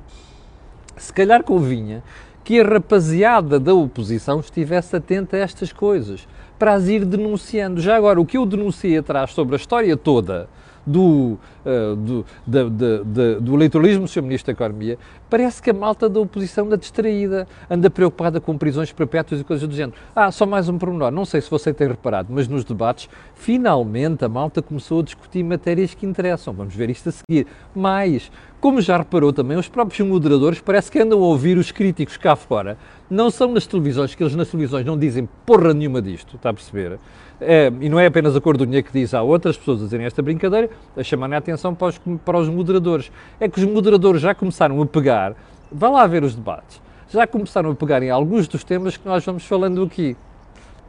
Se 0.97 1.13
calhar 1.13 1.43
convinha 1.43 2.03
que 2.43 2.59
a 2.59 2.67
rapaziada 2.67 3.59
da 3.59 3.73
oposição 3.73 4.39
estivesse 4.39 4.95
atenta 4.95 5.37
a 5.37 5.39
estas 5.39 5.71
coisas, 5.71 6.27
para 6.57 6.73
as 6.73 6.87
ir 6.87 7.05
denunciando. 7.05 7.79
Já 7.79 7.95
agora, 7.95 8.19
o 8.19 8.25
que 8.25 8.37
eu 8.37 8.45
denunciei 8.45 8.97
atrás 8.97 9.31
sobre 9.31 9.55
a 9.55 9.57
história 9.57 9.95
toda 9.95 10.49
do, 10.89 11.37
uh, 11.65 11.95
do, 11.95 12.25
da, 12.45 12.63
da, 12.63 13.03
da, 13.03 13.39
do 13.39 13.55
eleitoralismo 13.55 14.05
do 14.05 14.09
Sr. 14.09 14.23
Ministro 14.23 14.47
da 14.47 14.53
Economia, 14.53 14.97
parece 15.29 15.61
que 15.61 15.69
a 15.69 15.73
malta 15.73 16.09
da 16.09 16.19
oposição 16.19 16.65
anda 16.65 16.77
distraída, 16.77 17.47
anda 17.69 17.89
preocupada 17.89 18.41
com 18.41 18.57
prisões 18.57 18.91
perpétuas 18.91 19.39
e 19.39 19.43
coisas 19.43 19.67
do 19.67 19.75
género. 19.75 19.95
Ah, 20.15 20.31
só 20.31 20.45
mais 20.45 20.67
um 20.67 20.77
pormenor, 20.77 21.11
não 21.11 21.25
sei 21.25 21.41
se 21.41 21.49
você 21.49 21.71
tem 21.71 21.87
reparado, 21.87 22.29
mas 22.31 22.47
nos 22.47 22.63
debates, 22.63 23.07
finalmente 23.35 24.25
a 24.25 24.29
malta 24.29 24.61
começou 24.61 25.01
a 25.01 25.03
discutir 25.03 25.43
matérias 25.43 25.93
que 25.93 26.05
interessam. 26.05 26.53
Vamos 26.53 26.73
ver 26.73 26.89
isto 26.89 27.09
a 27.09 27.11
seguir. 27.11 27.45
Mas, 27.75 28.31
como 28.59 28.81
já 28.81 28.97
reparou 28.97 29.31
também, 29.31 29.57
os 29.57 29.69
próprios 29.69 30.07
moderadores 30.07 30.59
parece 30.59 30.91
que 30.91 30.99
andam 30.99 31.19
a 31.19 31.25
ouvir 31.25 31.57
os 31.57 31.71
críticos 31.71 32.17
cá 32.17 32.35
fora. 32.35 32.77
Não 33.09 33.29
são 33.29 33.51
nas 33.51 33.67
televisões, 33.67 34.15
que 34.15 34.23
eles 34.23 34.35
nas 34.35 34.49
televisões 34.49 34.85
não 34.85 34.97
dizem 34.97 35.29
porra 35.45 35.73
nenhuma 35.73 36.01
disto, 36.01 36.35
está 36.35 36.49
a 36.49 36.53
perceber? 36.53 36.99
É, 37.41 37.71
e 37.79 37.87
não 37.87 37.99
é 37.99 38.05
apenas 38.05 38.35
a 38.35 38.41
cor 38.41 38.57
do 38.57 38.65
dinheiro 38.65 38.85
que 38.85 38.91
diz, 38.91 39.13
há 39.13 39.21
outras 39.21 39.57
pessoas 39.57 39.81
a 39.81 39.83
dizerem 39.85 40.05
esta 40.05 40.21
brincadeira, 40.21 40.69
a 40.95 41.03
chamarem 41.03 41.35
a 41.35 41.39
atenção 41.39 41.73
para 41.73 41.87
os, 41.87 42.01
para 42.25 42.37
os 42.37 42.49
moderadores. 42.49 43.11
É 43.39 43.47
que 43.47 43.59
os 43.59 43.65
moderadores 43.65 44.21
já 44.21 44.35
começaram 44.35 44.81
a 44.81 44.85
pegar, 44.85 45.35
vá 45.71 45.89
lá 45.89 46.05
ver 46.05 46.23
os 46.23 46.35
debates, 46.35 46.81
já 47.09 47.25
começaram 47.25 47.71
a 47.71 47.75
pegar 47.75 48.03
em 48.03 48.09
alguns 48.09 48.47
dos 48.47 48.63
temas 48.63 48.97
que 48.97 49.07
nós 49.07 49.23
vamos 49.25 49.45
falando 49.45 49.83
aqui. 49.83 50.15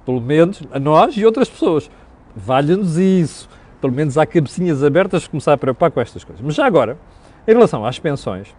Pelo 0.04 0.20
menos 0.20 0.62
a 0.72 0.78
nós 0.78 1.16
e 1.16 1.24
outras 1.24 1.48
pessoas. 1.48 1.90
Valha-nos 2.34 2.98
isso. 2.98 3.48
Pelo 3.80 3.92
menos 3.92 4.18
há 4.18 4.26
cabecinhas 4.26 4.82
abertas 4.82 5.22
de 5.22 5.30
começar 5.30 5.52
a 5.52 5.56
preocupar 5.56 5.90
com 5.90 6.00
estas 6.00 6.24
coisas. 6.24 6.44
Mas 6.44 6.54
já 6.54 6.66
agora, 6.66 6.98
em 7.46 7.52
relação 7.52 7.84
às 7.84 7.98
pensões, 7.98 8.54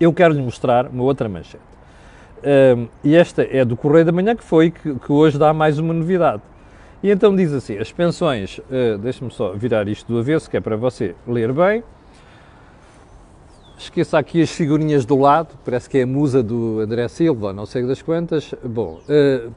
eu 0.00 0.12
quero-lhe 0.12 0.40
mostrar 0.40 0.86
uma 0.86 1.04
outra 1.04 1.28
manchete. 1.28 1.62
Um, 2.76 2.88
e 3.02 3.14
esta 3.14 3.46
é 3.48 3.64
do 3.64 3.76
Correio 3.76 4.04
da 4.04 4.12
Manhã, 4.12 4.34
que 4.34 4.44
foi 4.44 4.70
que, 4.70 4.94
que 4.94 5.12
hoje 5.12 5.38
dá 5.38 5.52
mais 5.52 5.78
uma 5.78 5.94
novidade. 5.94 6.42
E 7.04 7.10
então 7.10 7.36
diz 7.36 7.52
assim: 7.52 7.76
as 7.76 7.92
pensões, 7.92 8.58
uh, 8.58 8.96
deixa-me 8.96 9.30
só 9.30 9.52
virar 9.52 9.86
isto 9.88 10.10
do 10.10 10.18
avesso, 10.18 10.48
que 10.48 10.56
é 10.56 10.60
para 10.60 10.74
você 10.74 11.14
ler 11.28 11.52
bem. 11.52 11.84
esqueça 13.76 14.18
aqui 14.18 14.40
as 14.40 14.50
figurinhas 14.50 15.04
do 15.04 15.18
lado, 15.18 15.50
parece 15.62 15.90
que 15.90 15.98
é 15.98 16.04
a 16.04 16.06
musa 16.06 16.42
do 16.42 16.80
André 16.80 17.06
Silva, 17.08 17.52
não 17.52 17.66
sei 17.66 17.86
das 17.86 18.00
quantas. 18.00 18.54
Bom, 18.64 19.02
uh, 19.06 19.52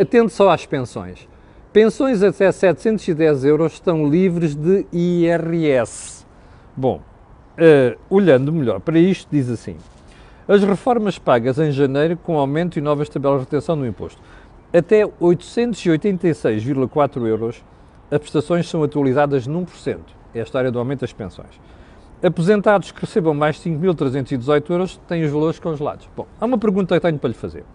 atende 0.00 0.32
só 0.32 0.50
às 0.50 0.64
pensões. 0.64 1.26
Pensões 1.72 2.22
até 2.22 2.52
710 2.52 3.46
euros 3.46 3.72
estão 3.72 4.08
livres 4.08 4.54
de 4.54 4.86
IRS. 4.92 6.24
Bom, 6.76 7.00
uh, 7.58 7.98
olhando 8.08 8.52
melhor 8.52 8.78
para 8.78 8.96
isto, 9.00 9.26
diz 9.28 9.50
assim: 9.50 9.76
as 10.46 10.62
reformas 10.62 11.18
pagas 11.18 11.58
em 11.58 11.72
janeiro 11.72 12.16
com 12.16 12.38
aumento 12.38 12.78
e 12.78 12.80
novas 12.80 13.08
tabelas 13.08 13.40
de 13.40 13.46
retenção 13.46 13.76
do 13.76 13.84
imposto. 13.84 14.20
Até 14.74 15.04
886,4 15.04 17.26
euros, 17.26 17.62
as 18.10 18.18
prestações 18.18 18.66
são 18.66 18.82
atualizadas 18.82 19.46
num 19.46 19.66
por 19.66 19.76
cento. 19.76 20.14
É 20.34 20.40
a 20.40 20.42
história 20.42 20.72
do 20.72 20.78
aumento 20.78 21.00
das 21.00 21.12
pensões. 21.12 21.60
Aposentados 22.22 22.90
que 22.90 23.02
recebam 23.02 23.34
mais 23.34 23.56
de 23.56 23.70
5.318 23.70 24.70
euros 24.70 24.98
têm 25.06 25.22
os 25.24 25.30
valores 25.30 25.58
congelados. 25.58 26.08
Bom, 26.16 26.26
há 26.40 26.46
uma 26.46 26.56
pergunta 26.56 26.94
que 26.94 27.00
tenho 27.00 27.18
para 27.18 27.28
lhe 27.28 27.34
fazer. 27.34 27.66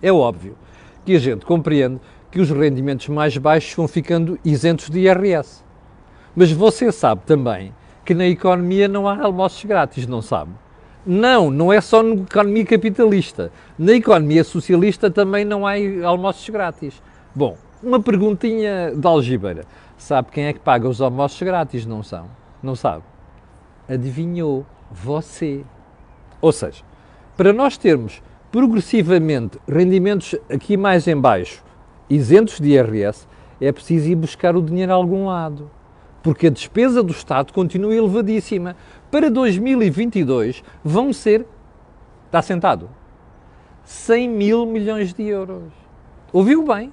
É 0.00 0.12
óbvio 0.12 0.56
que 1.04 1.16
a 1.16 1.18
gente 1.18 1.44
compreende 1.44 2.00
que 2.30 2.40
os 2.40 2.50
rendimentos 2.50 3.08
mais 3.08 3.36
baixos 3.36 3.74
vão 3.74 3.88
ficando 3.88 4.38
isentos 4.44 4.88
de 4.88 5.00
IRS. 5.00 5.64
Mas 6.36 6.52
você 6.52 6.92
sabe 6.92 7.22
também 7.26 7.74
que 8.04 8.14
na 8.14 8.28
economia 8.28 8.86
não 8.86 9.08
há 9.08 9.24
almoços 9.24 9.64
grátis, 9.64 10.06
não 10.06 10.22
sabe? 10.22 10.52
Não, 11.06 11.52
não 11.52 11.72
é 11.72 11.80
só 11.80 12.02
na 12.02 12.14
economia 12.14 12.66
capitalista. 12.66 13.52
Na 13.78 13.92
economia 13.92 14.42
socialista 14.42 15.08
também 15.08 15.44
não 15.44 15.64
há 15.64 15.74
almoços 16.04 16.48
grátis. 16.48 17.00
Bom, 17.32 17.56
uma 17.80 18.00
perguntinha 18.00 18.92
de 18.92 19.06
algibeira. 19.06 19.64
Sabe 19.96 20.32
quem 20.32 20.46
é 20.46 20.52
que 20.52 20.58
paga 20.58 20.88
os 20.88 21.00
almoços 21.00 21.40
grátis? 21.40 21.86
Não 21.86 22.02
são? 22.02 22.26
Não 22.60 22.74
sabe? 22.74 23.04
Adivinhou? 23.88 24.66
Você. 24.90 25.64
Ou 26.40 26.50
seja, 26.50 26.82
para 27.36 27.52
nós 27.52 27.78
termos 27.78 28.20
progressivamente 28.50 29.60
rendimentos 29.68 30.34
aqui 30.50 30.76
mais 30.76 31.06
em 31.06 31.16
baixo, 31.16 31.62
isentos 32.10 32.58
de 32.58 32.70
IRS, 32.70 33.28
é 33.60 33.70
preciso 33.70 34.08
ir 34.08 34.16
buscar 34.16 34.56
o 34.56 34.62
dinheiro 34.62 34.92
a 34.92 34.96
algum 34.96 35.26
lado. 35.26 35.70
Porque 36.26 36.48
a 36.48 36.50
despesa 36.50 37.04
do 37.04 37.12
Estado 37.12 37.52
continua 37.52 37.94
elevadíssima 37.94 38.74
para 39.12 39.30
2022 39.30 40.64
vão 40.82 41.12
ser, 41.12 41.46
está 42.26 42.42
sentado, 42.42 42.90
100 43.84 44.28
mil 44.30 44.66
milhões 44.66 45.14
de 45.14 45.22
euros. 45.22 45.72
Ouviu 46.32 46.66
bem? 46.66 46.92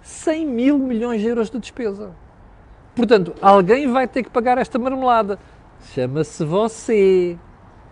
100 0.00 0.46
mil 0.46 0.78
milhões 0.78 1.20
de 1.20 1.26
euros 1.26 1.50
de 1.50 1.58
despesa. 1.58 2.12
Portanto, 2.94 3.34
alguém 3.42 3.90
vai 3.90 4.06
ter 4.06 4.22
que 4.22 4.30
pagar 4.30 4.58
esta 4.58 4.78
marmelada. 4.78 5.40
Chama-se 5.92 6.44
você, 6.44 7.36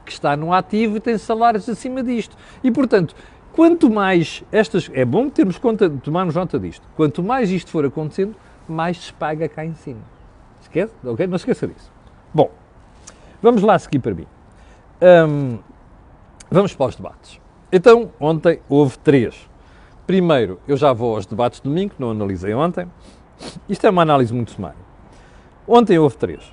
que 0.05 0.13
está 0.13 0.37
no 0.37 0.53
ativo 0.53 0.99
e 0.99 1.01
tem 1.01 1.19
salários 1.19 1.69
acima 1.69 2.01
disto. 2.01 2.37
E, 2.63 2.71
portanto, 2.71 3.13
quanto 3.53 3.91
mais 3.91 4.45
estas. 4.53 4.89
É 4.95 5.05
bom 5.05 5.29
termos 5.29 5.59
conta, 5.59 5.91
tomarmos 5.91 6.37
nota 6.37 6.61
disto. 6.61 6.87
Quanto 6.95 7.25
mais 7.25 7.51
isto 7.51 7.73
for 7.73 7.85
acontecendo, 7.85 8.37
mais 8.69 9.07
se 9.07 9.13
paga 9.13 9.49
cá 9.49 9.65
em 9.65 9.75
cima. 9.75 10.15
Esquece? 10.67 10.93
Não 11.03 11.37
esqueça 11.37 11.67
disso. 11.67 11.91
Bom. 12.35 12.51
Vamos 13.41 13.63
lá 13.63 13.79
seguir 13.79 14.01
para 14.01 14.15
mim. 14.15 14.27
Um, 15.01 15.59
vamos 16.51 16.75
para 16.75 16.87
os 16.87 16.97
debates. 16.97 17.41
Então, 17.71 18.11
ontem 18.19 18.61
houve 18.69 18.99
três. 18.99 19.49
Primeiro, 20.07 20.59
eu 20.67 20.77
já 20.77 20.93
vou 20.93 21.15
aos 21.15 21.27
debates 21.27 21.61
de 21.61 21.69
domingo, 21.69 21.95
não 21.99 22.11
analisei 22.11 22.53
ontem. 22.55 22.91
Isto 23.69 23.87
é 23.87 23.91
uma 23.91 24.03
análise 24.03 24.33
muito 24.35 24.53
sumária. 24.53 24.79
Ontem 25.69 25.99
houve 25.99 26.17
três. 26.17 26.53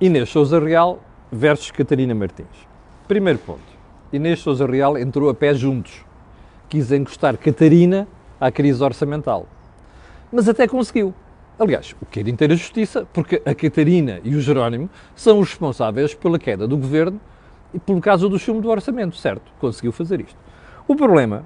Inês 0.00 0.28
Souza 0.28 0.58
Real 0.58 0.98
versus 1.30 1.70
Catarina 1.70 2.14
Martins. 2.14 2.68
Primeiro 3.08 3.38
ponto. 3.38 3.62
Inês 4.12 4.40
Souza 4.40 4.66
Real 4.66 4.98
entrou 4.98 5.30
a 5.30 5.34
pé 5.34 5.54
juntos. 5.54 6.04
Quis 6.68 6.92
encostar 6.92 7.36
Catarina 7.38 8.06
à 8.40 8.50
crise 8.50 8.82
orçamental. 8.82 9.46
Mas 10.30 10.48
até 10.48 10.66
conseguiu. 10.66 11.14
Aliás, 11.56 11.94
o 12.02 12.06
que 12.06 12.18
é 12.18 12.22
de 12.24 12.32
inteira 12.32 12.56
justiça, 12.56 13.06
porque 13.12 13.40
a 13.46 13.54
Catarina 13.54 14.20
e 14.24 14.34
o 14.34 14.40
Jerónimo 14.40 14.90
são 15.14 15.38
os 15.38 15.50
responsáveis 15.50 16.12
pela 16.12 16.36
queda 16.36 16.66
do 16.66 16.76
governo 16.76 17.20
e 17.72 17.78
pelo 17.78 18.00
caso 18.00 18.28
do 18.28 18.38
chumbo 18.38 18.60
do 18.60 18.70
orçamento, 18.70 19.16
certo? 19.16 19.52
Conseguiu 19.60 19.92
fazer 19.92 20.20
isto. 20.20 20.36
O 20.88 20.96
problema 20.96 21.44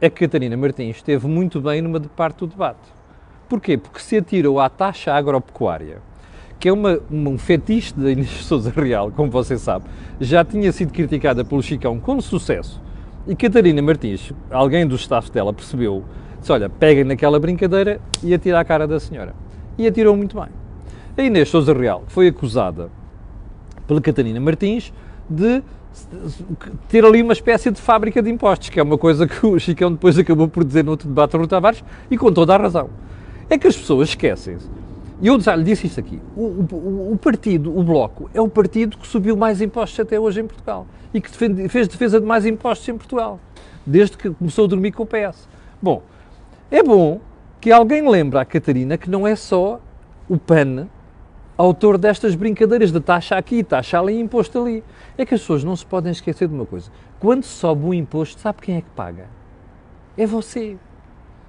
é 0.00 0.08
que 0.08 0.20
Catarina 0.20 0.56
Martins 0.56 0.96
esteve 0.96 1.26
muito 1.26 1.60
bem 1.60 1.82
numa 1.82 1.98
parte 2.00 2.38
do 2.38 2.46
debate. 2.46 2.94
Porquê? 3.48 3.76
Porque 3.76 3.98
se 3.98 4.16
atirou 4.16 4.60
à 4.60 4.68
taxa 4.68 5.12
agropecuária, 5.12 5.98
que 6.60 6.68
é 6.68 6.72
uma, 6.72 7.00
um 7.10 7.36
fetiche 7.36 7.94
da 7.94 8.10
Inês 8.10 8.30
Souza 8.44 8.70
Real, 8.70 9.10
como 9.10 9.30
você 9.30 9.58
sabe, 9.58 9.86
já 10.20 10.44
tinha 10.44 10.70
sido 10.70 10.92
criticada 10.92 11.44
pelo 11.44 11.62
Chicão 11.62 11.98
com 11.98 12.20
sucesso. 12.20 12.80
E 13.26 13.34
Catarina 13.34 13.82
Martins, 13.82 14.32
alguém 14.50 14.86
do 14.86 14.94
staff 14.94 15.32
dela, 15.32 15.52
percebeu 15.52 16.04
Disse, 16.40 16.52
olha, 16.52 16.68
peguem 16.68 17.04
naquela 17.04 17.38
brincadeira 17.38 18.00
e 18.22 18.32
atira 18.34 18.60
a 18.60 18.64
cara 18.64 18.86
da 18.86 19.00
senhora. 19.00 19.34
E 19.78 19.86
atirou 19.86 20.16
muito 20.16 20.38
bem. 20.38 20.48
A 21.16 21.22
Inês 21.22 21.48
Souza 21.48 21.72
Real 21.72 22.04
foi 22.08 22.28
acusada 22.28 22.90
pela 23.86 24.00
Catarina 24.00 24.38
Martins 24.40 24.92
de 25.28 25.62
ter 26.88 27.04
ali 27.04 27.22
uma 27.22 27.32
espécie 27.32 27.70
de 27.70 27.80
fábrica 27.80 28.22
de 28.22 28.30
impostos, 28.30 28.68
que 28.68 28.78
é 28.78 28.82
uma 28.82 28.98
coisa 28.98 29.26
que 29.26 29.46
o 29.46 29.58
Chicão 29.60 29.90
depois 29.92 30.18
acabou 30.18 30.48
por 30.48 30.64
dizer 30.64 30.84
no 30.84 30.90
outro 30.90 31.08
debate 31.08 31.36
ao 31.36 31.46
Tavares, 31.46 31.82
e 32.10 32.18
com 32.18 32.32
toda 32.32 32.54
a 32.54 32.58
razão. 32.58 32.90
É 33.48 33.56
que 33.56 33.66
as 33.66 33.76
pessoas 33.76 34.10
esquecem-se. 34.10 34.68
E 35.20 35.28
eu 35.28 35.40
já 35.40 35.56
lhe 35.56 35.64
disse 35.64 35.86
isto 35.86 35.98
aqui. 35.98 36.20
O, 36.36 36.42
o, 36.42 37.12
o, 37.12 37.18
partido, 37.18 37.76
o 37.76 37.82
Bloco, 37.82 38.28
é 38.34 38.40
o 38.40 38.48
partido 38.48 38.98
que 38.98 39.06
subiu 39.06 39.36
mais 39.36 39.62
impostos 39.62 39.98
até 39.98 40.20
hoje 40.20 40.40
em 40.40 40.46
Portugal. 40.46 40.86
E 41.14 41.20
que 41.20 41.30
defende, 41.30 41.68
fez 41.68 41.88
defesa 41.88 42.20
de 42.20 42.26
mais 42.26 42.44
impostos 42.44 42.86
em 42.88 42.96
Portugal. 42.96 43.40
Desde 43.86 44.18
que 44.18 44.28
começou 44.30 44.66
a 44.66 44.68
dormir 44.68 44.92
com 44.92 45.04
o 45.04 45.06
PS. 45.06 45.48
Bom, 45.80 46.02
é 46.70 46.82
bom 46.82 47.20
que 47.60 47.70
alguém 47.70 48.08
lembre 48.08 48.38
à 48.38 48.44
Catarina 48.44 48.96
que 48.96 49.10
não 49.10 49.26
é 49.26 49.36
só 49.36 49.80
o 50.28 50.36
PAN 50.38 50.88
autor 51.56 51.96
destas 51.96 52.34
brincadeiras 52.34 52.92
de 52.92 53.00
taxa 53.00 53.36
aqui, 53.36 53.64
taxa 53.64 53.98
ali, 53.98 54.18
imposto 54.18 54.60
ali. 54.60 54.84
É 55.16 55.24
que 55.24 55.34
as 55.34 55.40
pessoas 55.40 55.64
não 55.64 55.74
se 55.74 55.86
podem 55.86 56.12
esquecer 56.12 56.48
de 56.48 56.54
uma 56.54 56.66
coisa. 56.66 56.90
Quando 57.18 57.44
sobe 57.44 57.86
o 57.86 57.94
imposto, 57.94 58.40
sabe 58.40 58.60
quem 58.60 58.76
é 58.76 58.80
que 58.80 58.90
paga? 58.90 59.26
É 60.16 60.26
você. 60.26 60.76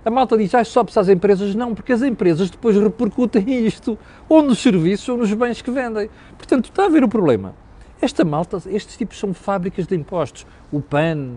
A 0.05 0.09
malta 0.09 0.37
diz, 0.37 0.55
ah, 0.55 0.63
sobe-se 0.63 0.97
às 0.97 1.09
empresas. 1.09 1.53
Não, 1.53 1.75
porque 1.75 1.91
as 1.91 2.01
empresas 2.01 2.49
depois 2.49 2.77
repercutem 2.77 3.65
isto, 3.65 3.97
ou 4.29 4.41
nos 4.41 4.59
serviços 4.59 5.09
ou 5.09 5.17
nos 5.17 5.33
bens 5.33 5.61
que 5.61 5.71
vendem. 5.71 6.09
Portanto, 6.37 6.65
está 6.65 6.85
a 6.85 6.89
ver 6.89 7.03
o 7.03 7.09
problema. 7.09 7.53
Esta 8.01 8.23
malta, 8.23 8.61
estes 8.67 8.95
tipos 8.95 9.19
são 9.19 9.33
fábricas 9.33 9.87
de 9.87 9.95
impostos. 9.95 10.45
O 10.71 10.79
PAN, 10.79 11.31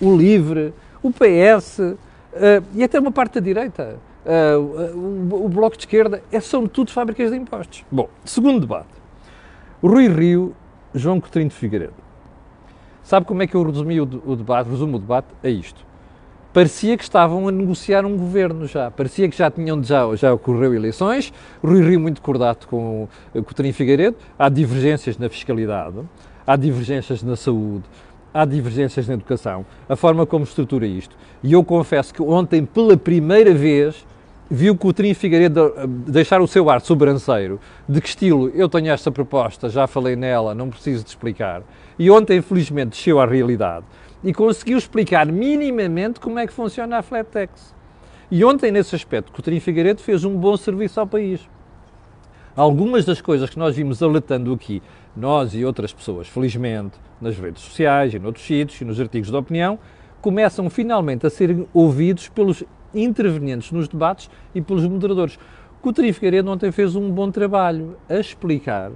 o 0.00 0.14
LIVRE, 0.14 0.74
o 1.02 1.10
PS, 1.10 1.96
Uh, 2.32 2.64
e 2.74 2.82
até 2.82 2.98
uma 2.98 3.12
parte 3.12 3.34
da 3.34 3.40
direita, 3.40 3.98
uh, 4.24 4.58
o, 4.58 5.44
o, 5.44 5.48
Bloco 5.48 5.76
de 5.76 5.82
Esquerda, 5.82 6.22
é, 6.32 6.40
são 6.40 6.66
tudo 6.66 6.90
fábricas 6.90 7.30
de 7.30 7.36
impostos. 7.36 7.84
Bom, 7.90 8.08
segundo 8.24 8.60
debate. 8.60 8.88
Rui 9.82 10.08
Rio, 10.08 10.54
João 10.94 11.20
Coutinho 11.20 11.48
de 11.48 11.54
Figueiredo. 11.54 11.92
Sabe 13.02 13.26
como 13.26 13.42
é 13.42 13.46
que 13.46 13.54
eu 13.54 13.62
resumi 13.62 14.00
o, 14.00 14.04
o 14.24 14.36
debate, 14.36 14.70
resumo 14.70 14.96
o 14.96 15.00
debate? 15.00 15.28
É 15.42 15.50
isto. 15.50 15.84
Parecia 16.52 16.96
que 16.96 17.02
estavam 17.02 17.48
a 17.48 17.52
negociar 17.52 18.04
um 18.04 18.16
governo 18.16 18.66
já. 18.66 18.90
Parecia 18.90 19.28
que 19.28 19.36
já 19.36 19.50
tinham, 19.50 19.82
já, 19.82 20.14
já 20.14 20.32
ocorreu 20.32 20.74
eleições. 20.74 21.32
Rui 21.62 21.82
Rio 21.82 21.98
muito 21.98 22.20
cordato 22.22 22.68
com 22.68 23.08
o 23.34 23.42
Coutinho 23.42 23.72
Figueiredo. 23.74 24.16
Há 24.38 24.48
divergências 24.48 25.18
na 25.18 25.28
fiscalidade, 25.28 25.96
há 26.46 26.56
divergências 26.56 27.22
na 27.22 27.36
saúde, 27.36 27.84
há 28.32 28.44
divergências 28.44 29.06
na 29.06 29.14
educação, 29.14 29.64
a 29.88 29.96
forma 29.96 30.26
como 30.26 30.44
estrutura 30.44 30.86
isto. 30.86 31.16
E 31.42 31.52
eu 31.52 31.62
confesso 31.62 32.12
que 32.14 32.22
ontem, 32.22 32.64
pela 32.64 32.96
primeira 32.96 33.52
vez, 33.52 34.06
vi 34.50 34.70
o 34.70 34.76
Coutinho 34.76 35.14
Figueiredo 35.14 35.72
eh, 35.76 35.86
deixar 35.86 36.40
o 36.40 36.46
seu 36.46 36.68
ar 36.68 36.80
sobranceiro. 36.80 37.58
De 37.88 38.00
que 38.00 38.08
estilo? 38.08 38.50
Eu 38.50 38.68
tenho 38.68 38.90
esta 38.90 39.10
proposta, 39.10 39.68
já 39.68 39.86
falei 39.86 40.14
nela, 40.16 40.54
não 40.54 40.68
preciso 40.68 41.02
de 41.02 41.10
explicar. 41.10 41.62
E 41.98 42.10
ontem, 42.10 42.38
infelizmente, 42.38 42.90
desceu 42.90 43.20
à 43.20 43.26
realidade 43.26 43.86
e 44.22 44.32
conseguiu 44.32 44.78
explicar 44.78 45.26
minimamente 45.26 46.20
como 46.20 46.38
é 46.38 46.46
que 46.46 46.52
funciona 46.52 46.98
a 46.98 47.02
Flattex. 47.02 47.74
E 48.30 48.44
ontem, 48.44 48.70
nesse 48.70 48.94
aspecto, 48.94 49.32
Coutinho 49.32 49.60
Figueiredo 49.60 50.00
fez 50.00 50.24
um 50.24 50.36
bom 50.36 50.56
serviço 50.56 51.00
ao 51.00 51.06
país. 51.06 51.40
Algumas 52.54 53.06
das 53.06 53.22
coisas 53.22 53.48
que 53.48 53.58
nós 53.58 53.74
vimos 53.74 54.02
alertando 54.02 54.52
aqui, 54.52 54.82
nós 55.16 55.54
e 55.54 55.64
outras 55.64 55.90
pessoas, 55.90 56.28
felizmente, 56.28 56.98
nas 57.18 57.38
redes 57.38 57.62
sociais 57.62 58.12
e 58.12 58.18
noutros 58.18 58.44
sítios 58.44 58.78
e 58.78 58.84
nos 58.84 59.00
artigos 59.00 59.30
de 59.30 59.36
opinião, 59.36 59.78
começam 60.20 60.68
finalmente 60.68 61.26
a 61.26 61.30
ser 61.30 61.66
ouvidos 61.72 62.28
pelos 62.28 62.62
intervenientes 62.94 63.72
nos 63.72 63.88
debates 63.88 64.28
e 64.54 64.60
pelos 64.60 64.86
moderadores. 64.86 65.38
Coutinho 65.80 66.12
Figueiredo 66.12 66.50
ontem 66.50 66.70
fez 66.70 66.94
um 66.94 67.10
bom 67.10 67.30
trabalho 67.30 67.96
a 68.06 68.18
explicar 68.18 68.92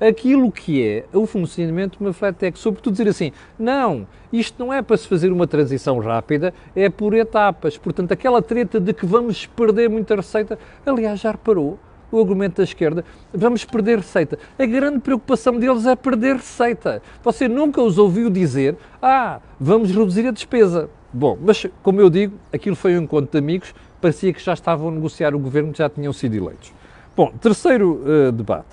aquilo 0.00 0.50
que 0.50 0.84
é 0.84 1.04
o 1.12 1.24
funcionamento 1.24 1.98
de 1.98 2.04
uma 2.04 2.12
flat 2.12 2.36
tech, 2.36 2.58
sobretudo 2.58 2.94
dizer 2.94 3.08
assim, 3.08 3.30
não, 3.56 4.08
isto 4.32 4.58
não 4.58 4.72
é 4.72 4.82
para 4.82 4.96
se 4.96 5.06
fazer 5.06 5.30
uma 5.30 5.46
transição 5.46 6.00
rápida, 6.00 6.52
é 6.74 6.88
por 6.88 7.14
etapas. 7.14 7.78
Portanto, 7.78 8.10
aquela 8.10 8.42
treta 8.42 8.80
de 8.80 8.92
que 8.92 9.06
vamos 9.06 9.46
perder 9.46 9.88
muita 9.88 10.16
receita, 10.16 10.58
aliás, 10.84 11.20
já 11.20 11.30
reparou, 11.30 11.78
o 12.10 12.18
argumento 12.18 12.56
da 12.56 12.64
esquerda, 12.64 13.04
vamos 13.32 13.64
perder 13.64 13.98
receita. 13.98 14.38
A 14.58 14.66
grande 14.66 15.00
preocupação 15.00 15.58
deles 15.58 15.86
é 15.86 15.94
perder 15.94 16.36
receita. 16.36 17.02
Você 17.22 17.48
nunca 17.48 17.82
os 17.82 17.98
ouviu 17.98 18.30
dizer, 18.30 18.76
ah, 19.02 19.40
vamos 19.58 19.90
reduzir 19.90 20.26
a 20.26 20.30
despesa. 20.30 20.88
Bom, 21.12 21.38
mas 21.40 21.66
como 21.82 22.00
eu 22.00 22.10
digo, 22.10 22.36
aquilo 22.52 22.76
foi 22.76 22.98
um 22.98 23.02
encontro 23.02 23.30
de 23.32 23.38
amigos, 23.38 23.74
parecia 24.00 24.32
que 24.32 24.42
já 24.42 24.52
estavam 24.52 24.88
a 24.88 24.92
negociar 24.92 25.34
o 25.34 25.38
governo, 25.38 25.72
já 25.74 25.88
tinham 25.88 26.12
sido 26.12 26.34
eleitos. 26.34 26.72
Bom, 27.16 27.32
terceiro 27.40 28.02
uh, 28.04 28.32
debate. 28.32 28.68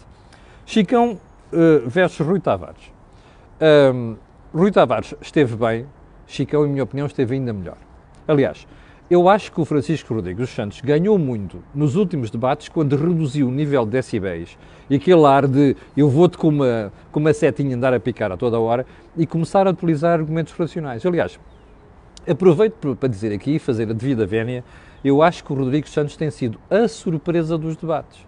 Chicão 0.65 1.19
uh, 1.51 1.89
versus 1.89 2.25
Rui 2.25 2.39
Tavares. 2.39 2.91
Um, 3.93 4.15
Rui 4.53 4.71
Tavares 4.71 5.15
esteve 5.21 5.55
bem, 5.55 5.85
Chicão, 6.27 6.65
em 6.65 6.69
minha 6.69 6.83
opinião, 6.83 7.07
esteve 7.07 7.35
ainda 7.35 7.53
melhor. 7.53 7.77
Aliás, 8.27 8.67
eu 9.09 9.29
acho 9.29 9.51
que 9.51 9.61
o 9.61 9.65
Francisco 9.65 10.13
Rodrigues 10.15 10.49
Santos 10.49 10.81
ganhou 10.81 11.17
muito 11.17 11.61
nos 11.75 11.95
últimos 11.95 12.31
debates 12.31 12.69
quando 12.69 12.95
reduziu 12.95 13.47
o 13.47 13.51
nível 13.51 13.85
de 13.85 13.91
decibéis 13.91 14.57
e 14.89 14.95
aquele 14.95 15.23
ar 15.25 15.47
de 15.47 15.75
eu 15.95 16.09
vou-te 16.09 16.37
com 16.37 16.47
uma, 16.47 16.91
com 17.11 17.19
uma 17.19 17.31
setinha 17.31 17.75
andar 17.75 17.93
a 17.93 17.99
picar 17.99 18.31
a 18.31 18.37
toda 18.37 18.59
hora 18.59 18.85
e 19.15 19.27
começar 19.27 19.67
a 19.67 19.69
utilizar 19.69 20.19
argumentos 20.19 20.53
racionais. 20.53 21.05
Aliás, 21.05 21.39
aproveito 22.27 22.95
para 22.95 23.07
dizer 23.07 23.31
aqui, 23.31 23.59
fazer 23.59 23.89
a 23.89 23.93
devida 23.93 24.25
vénia, 24.25 24.63
eu 25.03 25.21
acho 25.21 25.43
que 25.43 25.53
o 25.53 25.55
Rodrigues 25.55 25.91
Santos 25.91 26.17
tem 26.17 26.31
sido 26.31 26.57
a 26.67 26.87
surpresa 26.87 27.59
dos 27.59 27.75
debates 27.75 28.25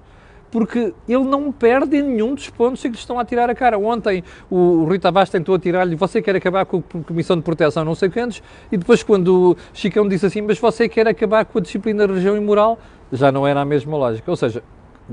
porque 0.52 0.94
ele 1.08 1.24
não 1.24 1.52
perde 1.52 2.02
nenhum 2.02 2.34
dos 2.34 2.50
pontos 2.50 2.82
que 2.82 2.90
lhe 2.90 2.96
estão 2.96 3.20
a 3.20 3.26
tirar 3.26 3.50
a 3.50 3.56
cara. 3.56 3.78
Ontem 3.78 4.24
o 4.50 4.84
Rui 4.86 5.00
Tavares 5.00 5.30
tentou 5.30 5.56
atirar-lhe, 5.56 5.96
você 5.96 6.22
quer 6.22 6.36
acabar 6.36 6.66
com 6.66 6.78
a 6.78 7.04
Comissão 7.04 7.36
de 7.36 7.44
Proteção 7.44 7.84
não 7.84 7.96
sei 7.96 8.10
quantos, 8.10 8.42
e 8.72 8.78
depois 8.78 9.04
quando 9.04 9.52
o 9.52 9.58
Chicão 9.74 10.08
disse 10.08 10.26
assim, 10.26 10.42
mas 10.42 10.60
você 10.60 10.88
quer 10.88 11.08
acabar 11.08 11.46
com 11.46 11.60
a 11.60 11.62
disciplina 11.62 12.06
região 12.06 12.38
imoral, 12.38 12.80
já 13.12 13.32
não 13.32 13.46
era 13.46 13.62
a 13.62 13.66
mesma 13.66 13.98
lógica. 13.98 14.30
Ou 14.30 14.38
seja, 14.38 14.64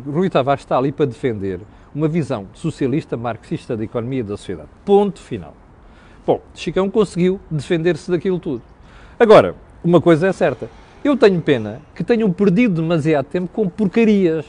Rui 0.06 0.28
Tavares 0.28 0.62
está 0.62 0.78
ali 0.78 0.92
para 0.92 1.06
defender 1.06 1.60
uma 1.94 2.08
visão 2.08 2.46
socialista, 2.52 3.16
marxista 3.16 3.76
da 3.76 3.84
economia 3.84 4.20
e 4.20 4.22
da 4.24 4.36
sociedade. 4.36 4.68
Ponto 4.84 5.20
final. 5.20 5.54
Bom, 6.26 6.40
Chicão 6.54 6.90
conseguiu 6.90 7.38
defender-se 7.50 8.10
daquilo 8.10 8.38
tudo. 8.38 8.62
Agora, 9.18 9.54
uma 9.84 10.00
coisa 10.00 10.26
é 10.26 10.32
certa, 10.32 10.68
eu 11.04 11.16
tenho 11.16 11.40
pena 11.40 11.82
que 11.94 12.02
tenham 12.02 12.32
perdido 12.32 12.80
demasiado 12.80 13.26
tempo 13.26 13.48
com 13.52 13.68
porcarias 13.68 14.46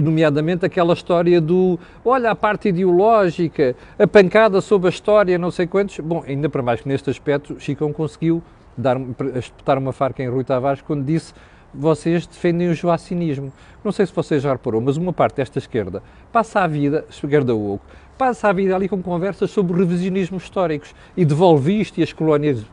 nomeadamente 0.00 0.66
aquela 0.66 0.92
história 0.92 1.40
do 1.40 1.78
olha 2.04 2.30
a 2.30 2.34
parte 2.34 2.68
ideológica, 2.68 3.76
a 3.98 4.06
pancada 4.06 4.60
sobre 4.60 4.88
a 4.88 4.90
história, 4.90 5.38
não 5.38 5.50
sei 5.50 5.66
quantos. 5.66 5.98
Bom, 6.00 6.24
ainda 6.26 6.48
para 6.48 6.62
mais 6.62 6.80
que 6.80 6.88
neste 6.88 7.10
aspecto, 7.10 7.58
Chicão 7.60 7.92
conseguiu 7.92 8.42
dar, 8.76 8.98
espetar 9.36 9.78
uma 9.78 9.92
farca 9.92 10.22
em 10.22 10.28
Rui 10.28 10.44
Tavares 10.44 10.82
quando 10.82 11.04
disse 11.04 11.32
vocês 11.72 12.26
defendem 12.26 12.68
o 12.68 12.74
joacinismo. 12.74 13.52
Não 13.84 13.92
sei 13.92 14.06
se 14.06 14.12
vocês 14.12 14.42
já 14.42 14.52
reparou, 14.52 14.80
mas 14.80 14.96
uma 14.96 15.12
parte 15.12 15.36
desta 15.36 15.58
esquerda 15.58 16.02
passa 16.32 16.60
a 16.60 16.66
vida, 16.66 17.04
esquerda 17.10 17.54
oco, 17.54 17.84
passa 18.16 18.48
a 18.48 18.52
vida 18.52 18.74
ali 18.74 18.88
com 18.88 19.02
conversas 19.02 19.50
sobre 19.50 19.76
revisionismos 19.76 20.44
históricos 20.44 20.94
e 21.16 21.24
devolve 21.24 21.78
isto 21.78 21.98
e 21.98 22.02
as 22.02 22.12
colónias 22.12 22.64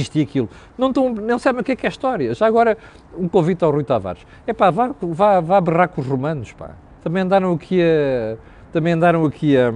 isto 0.00 0.16
e 0.16 0.22
aquilo. 0.22 0.48
Não, 0.76 0.88
estão, 0.88 1.12
não 1.12 1.38
sabem 1.38 1.60
o 1.60 1.64
que 1.64 1.72
é 1.72 1.76
que 1.76 1.86
é 1.86 1.88
história. 1.88 2.34
Já 2.34 2.46
agora, 2.46 2.76
um 3.16 3.28
convite 3.28 3.64
ao 3.64 3.70
Rui 3.70 3.84
Tavares. 3.84 4.22
É 4.46 4.52
pá, 4.52 4.70
vá, 4.70 4.94
vá, 5.00 5.40
vá 5.40 5.60
berrar 5.60 5.88
com 5.88 6.00
os 6.00 6.06
romanos, 6.06 6.52
pá. 6.52 6.70
Também 7.02 7.22
andaram 7.22 7.52
aqui 7.52 7.80
a... 7.82 8.36
Também 8.72 8.94
andaram 8.94 9.26
aqui 9.26 9.56
a 9.56 9.72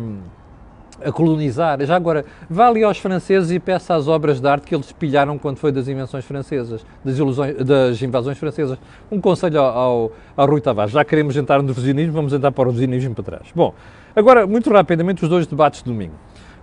a 1.04 1.12
colonizar. 1.12 1.84
Já 1.84 1.96
agora, 1.96 2.24
vá 2.48 2.68
ali 2.68 2.82
aos 2.82 2.98
franceses 2.98 3.50
e 3.50 3.58
peça 3.58 3.94
as 3.94 4.08
obras 4.08 4.40
de 4.40 4.48
arte 4.48 4.66
que 4.66 4.74
eles 4.74 4.90
pilharam 4.92 5.38
quando 5.38 5.58
foi 5.58 5.70
das 5.72 5.88
invenções 5.88 6.24
francesas, 6.24 6.84
das, 7.04 7.18
ilusões, 7.18 7.56
das 7.56 8.00
invasões 8.02 8.38
francesas. 8.38 8.78
Um 9.10 9.20
conselho 9.20 9.60
ao, 9.60 9.66
ao, 9.66 10.12
ao, 10.36 10.46
Rui 10.46 10.60
Tavares. 10.60 10.92
Já 10.92 11.04
queremos 11.04 11.36
entrar 11.36 11.62
no 11.62 11.68
revisionismo, 11.68 12.12
vamos 12.12 12.32
entrar 12.32 12.52
para 12.52 12.62
o 12.62 12.66
revisionismo 12.66 13.14
para 13.14 13.24
trás. 13.24 13.48
Bom, 13.54 13.74
agora, 14.14 14.46
muito 14.46 14.70
rapidamente, 14.70 15.22
os 15.22 15.28
dois 15.28 15.46
debates 15.46 15.82
de 15.82 15.90
domingo. 15.90 16.14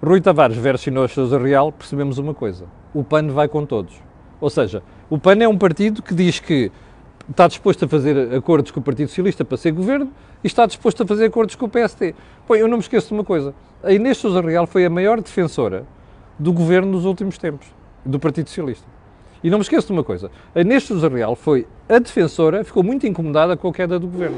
Rui 0.05 0.19
Tavares 0.19 0.57
versus 0.57 0.87
Inês 0.87 1.13
Sousa 1.13 1.39
Real, 1.39 1.71
percebemos 1.71 2.17
uma 2.17 2.33
coisa. 2.33 2.65
O 2.93 3.05
PAN 3.05 3.29
vai 3.29 3.47
com 3.47 3.65
todos. 3.65 3.93
Ou 4.41 4.49
seja, 4.49 4.83
o 5.09 5.17
PAN 5.17 5.37
é 5.41 5.47
um 5.47 5.57
partido 5.57 6.01
que 6.01 6.13
diz 6.13 6.41
que 6.41 6.69
está 7.29 7.47
disposto 7.47 7.85
a 7.85 7.87
fazer 7.87 8.35
acordos 8.35 8.69
com 8.69 8.81
o 8.81 8.83
Partido 8.83 9.07
Socialista 9.07 9.45
para 9.45 9.55
ser 9.55 9.71
governo 9.71 10.11
e 10.43 10.47
está 10.47 10.65
disposto 10.65 11.03
a 11.03 11.07
fazer 11.07 11.27
acordos 11.27 11.55
com 11.55 11.67
o 11.67 11.69
PST. 11.69 12.13
Bom, 12.45 12.53
eu 12.53 12.67
não 12.67 12.79
me 12.79 12.83
esqueço 12.83 13.07
de 13.07 13.13
uma 13.13 13.23
coisa. 13.23 13.55
A 13.81 13.93
Inês 13.93 14.17
Sousa 14.17 14.41
Real 14.41 14.67
foi 14.67 14.83
a 14.83 14.89
maior 14.89 15.21
defensora 15.21 15.85
do 16.37 16.51
governo 16.51 16.91
nos 16.91 17.05
últimos 17.05 17.37
tempos, 17.37 17.67
do 18.05 18.19
Partido 18.19 18.49
Socialista. 18.49 18.85
E 19.41 19.49
não 19.49 19.57
me 19.57 19.61
esqueço 19.61 19.87
de 19.87 19.93
uma 19.93 20.03
coisa. 20.03 20.29
A 20.53 20.59
Inês 20.59 20.83
Sousa 20.83 21.07
Real 21.07 21.33
foi 21.33 21.65
a 21.87 21.97
defensora, 21.97 22.61
ficou 22.65 22.83
muito 22.83 23.07
incomodada 23.07 23.55
com 23.55 23.69
a 23.69 23.73
queda 23.73 23.97
do 23.97 24.07
governo. 24.07 24.35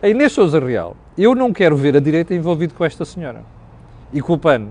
A 0.00 0.08
Inês 0.08 0.30
Sousa 0.30 0.60
Real, 0.60 0.96
eu 1.18 1.34
não 1.34 1.52
quero 1.52 1.76
ver 1.76 1.96
a 1.96 2.00
direita 2.00 2.32
envolvida 2.36 2.72
com 2.72 2.84
esta 2.84 3.04
senhora. 3.04 3.42
E 4.12 4.20
com 4.20 4.34
o 4.34 4.38
PAN. 4.38 4.68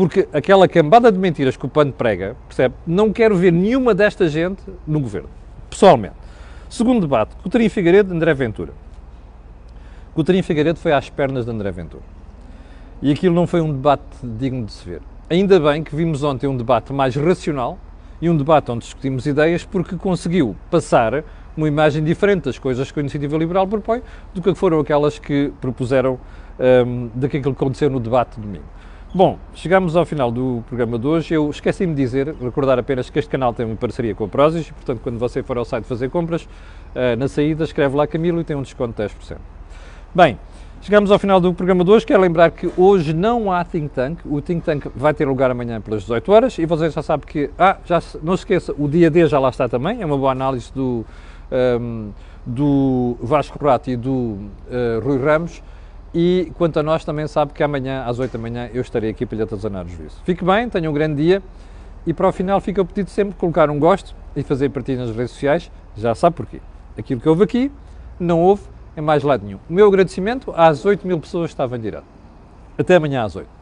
Porque 0.00 0.26
aquela 0.32 0.66
cambada 0.66 1.12
de 1.12 1.18
mentiras 1.18 1.58
que 1.58 1.66
o 1.66 1.68
PAN 1.68 1.90
prega, 1.90 2.34
percebe? 2.48 2.74
Não 2.86 3.12
quero 3.12 3.36
ver 3.36 3.52
nenhuma 3.52 3.94
desta 3.94 4.30
gente 4.30 4.62
no 4.86 4.98
governo. 4.98 5.28
Pessoalmente. 5.68 6.14
Segundo 6.70 7.02
debate, 7.02 7.36
Coutinho 7.42 7.68
Figueiredo, 7.68 8.14
André 8.14 8.32
Ventura. 8.32 8.72
Coutinho 10.14 10.42
Figueiredo 10.42 10.78
foi 10.78 10.94
às 10.94 11.10
pernas 11.10 11.44
de 11.44 11.50
André 11.50 11.70
Ventura. 11.70 12.02
E 13.02 13.12
aquilo 13.12 13.34
não 13.34 13.46
foi 13.46 13.60
um 13.60 13.70
debate 13.70 14.02
digno 14.22 14.64
de 14.64 14.72
se 14.72 14.88
ver. 14.88 15.02
Ainda 15.28 15.60
bem 15.60 15.84
que 15.84 15.94
vimos 15.94 16.22
ontem 16.22 16.46
um 16.46 16.56
debate 16.56 16.94
mais 16.94 17.14
racional 17.14 17.78
e 18.22 18.30
um 18.30 18.36
debate 18.38 18.70
onde 18.70 18.86
discutimos 18.86 19.26
ideias, 19.26 19.66
porque 19.66 19.96
conseguiu 19.96 20.56
passar 20.70 21.22
uma 21.54 21.68
imagem 21.68 22.02
diferente 22.02 22.44
das 22.44 22.58
coisas 22.58 22.90
que 22.90 22.98
a 22.98 23.02
Iniciativa 23.02 23.36
Liberal 23.36 23.68
propõe 23.68 24.00
do 24.32 24.40
que 24.40 24.54
foram 24.54 24.80
aquelas 24.80 25.18
que 25.18 25.52
propuseram 25.60 26.18
um, 26.58 27.10
daquilo 27.14 27.42
que 27.42 27.50
aconteceu 27.50 27.90
no 27.90 28.00
debate 28.00 28.36
de 28.36 28.40
domingo. 28.40 28.80
Bom, 29.12 29.40
chegamos 29.54 29.96
ao 29.96 30.06
final 30.06 30.30
do 30.30 30.62
programa 30.68 30.96
de 30.96 31.04
hoje. 31.04 31.34
Eu 31.34 31.50
esqueci-me 31.50 31.96
de 31.96 32.00
dizer, 32.00 32.32
recordar 32.40 32.78
apenas 32.78 33.10
que 33.10 33.18
este 33.18 33.28
canal 33.28 33.52
tem 33.52 33.66
uma 33.66 33.74
parceria 33.74 34.14
com 34.14 34.22
a 34.22 34.28
Prozis 34.28 34.68
e, 34.68 34.72
portanto, 34.72 35.00
quando 35.02 35.18
você 35.18 35.42
for 35.42 35.58
ao 35.58 35.64
site 35.64 35.84
fazer 35.84 36.08
compras, 36.10 36.44
uh, 36.44 37.16
na 37.18 37.26
saída 37.26 37.64
escreve 37.64 37.96
lá 37.96 38.06
Camilo 38.06 38.40
e 38.40 38.44
tem 38.44 38.54
um 38.54 38.62
desconto 38.62 39.02
de 39.02 39.08
10%. 39.08 39.36
Bem, 40.14 40.38
chegamos 40.80 41.10
ao 41.10 41.18
final 41.18 41.40
do 41.40 41.52
programa 41.52 41.82
de 41.84 41.90
hoje. 41.90 42.06
Quero 42.06 42.20
lembrar 42.22 42.52
que 42.52 42.70
hoje 42.76 43.12
não 43.12 43.50
há 43.50 43.64
think 43.64 43.88
tank. 43.88 44.20
O 44.24 44.40
think 44.40 44.64
tank 44.64 44.86
vai 44.94 45.12
ter 45.12 45.26
lugar 45.26 45.50
amanhã 45.50 45.80
pelas 45.80 46.02
18 46.02 46.30
horas 46.30 46.58
e 46.58 46.64
você 46.64 46.88
já 46.88 47.02
sabe 47.02 47.26
que, 47.26 47.50
ah, 47.58 47.78
já 47.84 48.00
não 48.22 48.36
se 48.36 48.42
esqueça, 48.42 48.72
o 48.78 48.86
dia 48.86 49.10
D 49.10 49.26
já 49.26 49.40
lá 49.40 49.48
está 49.48 49.68
também. 49.68 50.00
É 50.00 50.06
uma 50.06 50.16
boa 50.16 50.30
análise 50.30 50.72
do, 50.72 51.04
um, 51.50 51.56
ehm, 51.56 52.10
do 52.46 53.16
Vasco 53.20 53.58
Rato 53.60 53.90
e 53.90 53.96
do 53.96 54.12
uh, 54.12 55.00
Rui 55.02 55.18
Ramos. 55.18 55.60
E 56.12 56.52
quanto 56.58 56.78
a 56.80 56.82
nós, 56.82 57.04
também 57.04 57.26
sabe 57.28 57.52
que 57.52 57.62
amanhã, 57.62 58.04
às 58.04 58.18
8 58.18 58.32
da 58.32 58.38
manhã, 58.38 58.68
eu 58.72 58.80
estarei 58.80 59.10
aqui 59.10 59.24
para 59.24 59.36
lhe 59.36 59.42
atazanar 59.42 59.86
o 59.86 59.88
juízo. 59.88 60.16
Fique 60.24 60.44
bem, 60.44 60.68
tenha 60.68 60.90
um 60.90 60.92
grande 60.92 61.22
dia 61.22 61.42
e 62.06 62.12
para 62.12 62.28
o 62.28 62.32
final 62.32 62.60
fica 62.60 62.82
o 62.82 62.84
pedido 62.84 63.10
sempre 63.10 63.34
colocar 63.36 63.70
um 63.70 63.78
gosto 63.78 64.14
e 64.34 64.42
fazer 64.42 64.70
partilha 64.70 65.04
nas 65.04 65.14
redes 65.14 65.32
sociais. 65.32 65.70
Já 65.96 66.14
sabe 66.14 66.36
porquê. 66.36 66.60
Aquilo 66.98 67.20
que 67.20 67.28
houve 67.28 67.44
aqui, 67.44 67.70
não 68.18 68.40
houve 68.40 68.62
em 68.96 69.00
mais 69.00 69.22
lado 69.22 69.44
nenhum. 69.44 69.58
O 69.68 69.72
meu 69.72 69.86
agradecimento 69.86 70.52
às 70.56 70.84
8 70.84 71.06
mil 71.06 71.20
pessoas 71.20 71.50
que 71.50 71.54
estavam 71.54 71.78
direto. 71.78 72.04
Até 72.76 72.96
amanhã 72.96 73.22
às 73.22 73.36
8. 73.36 73.59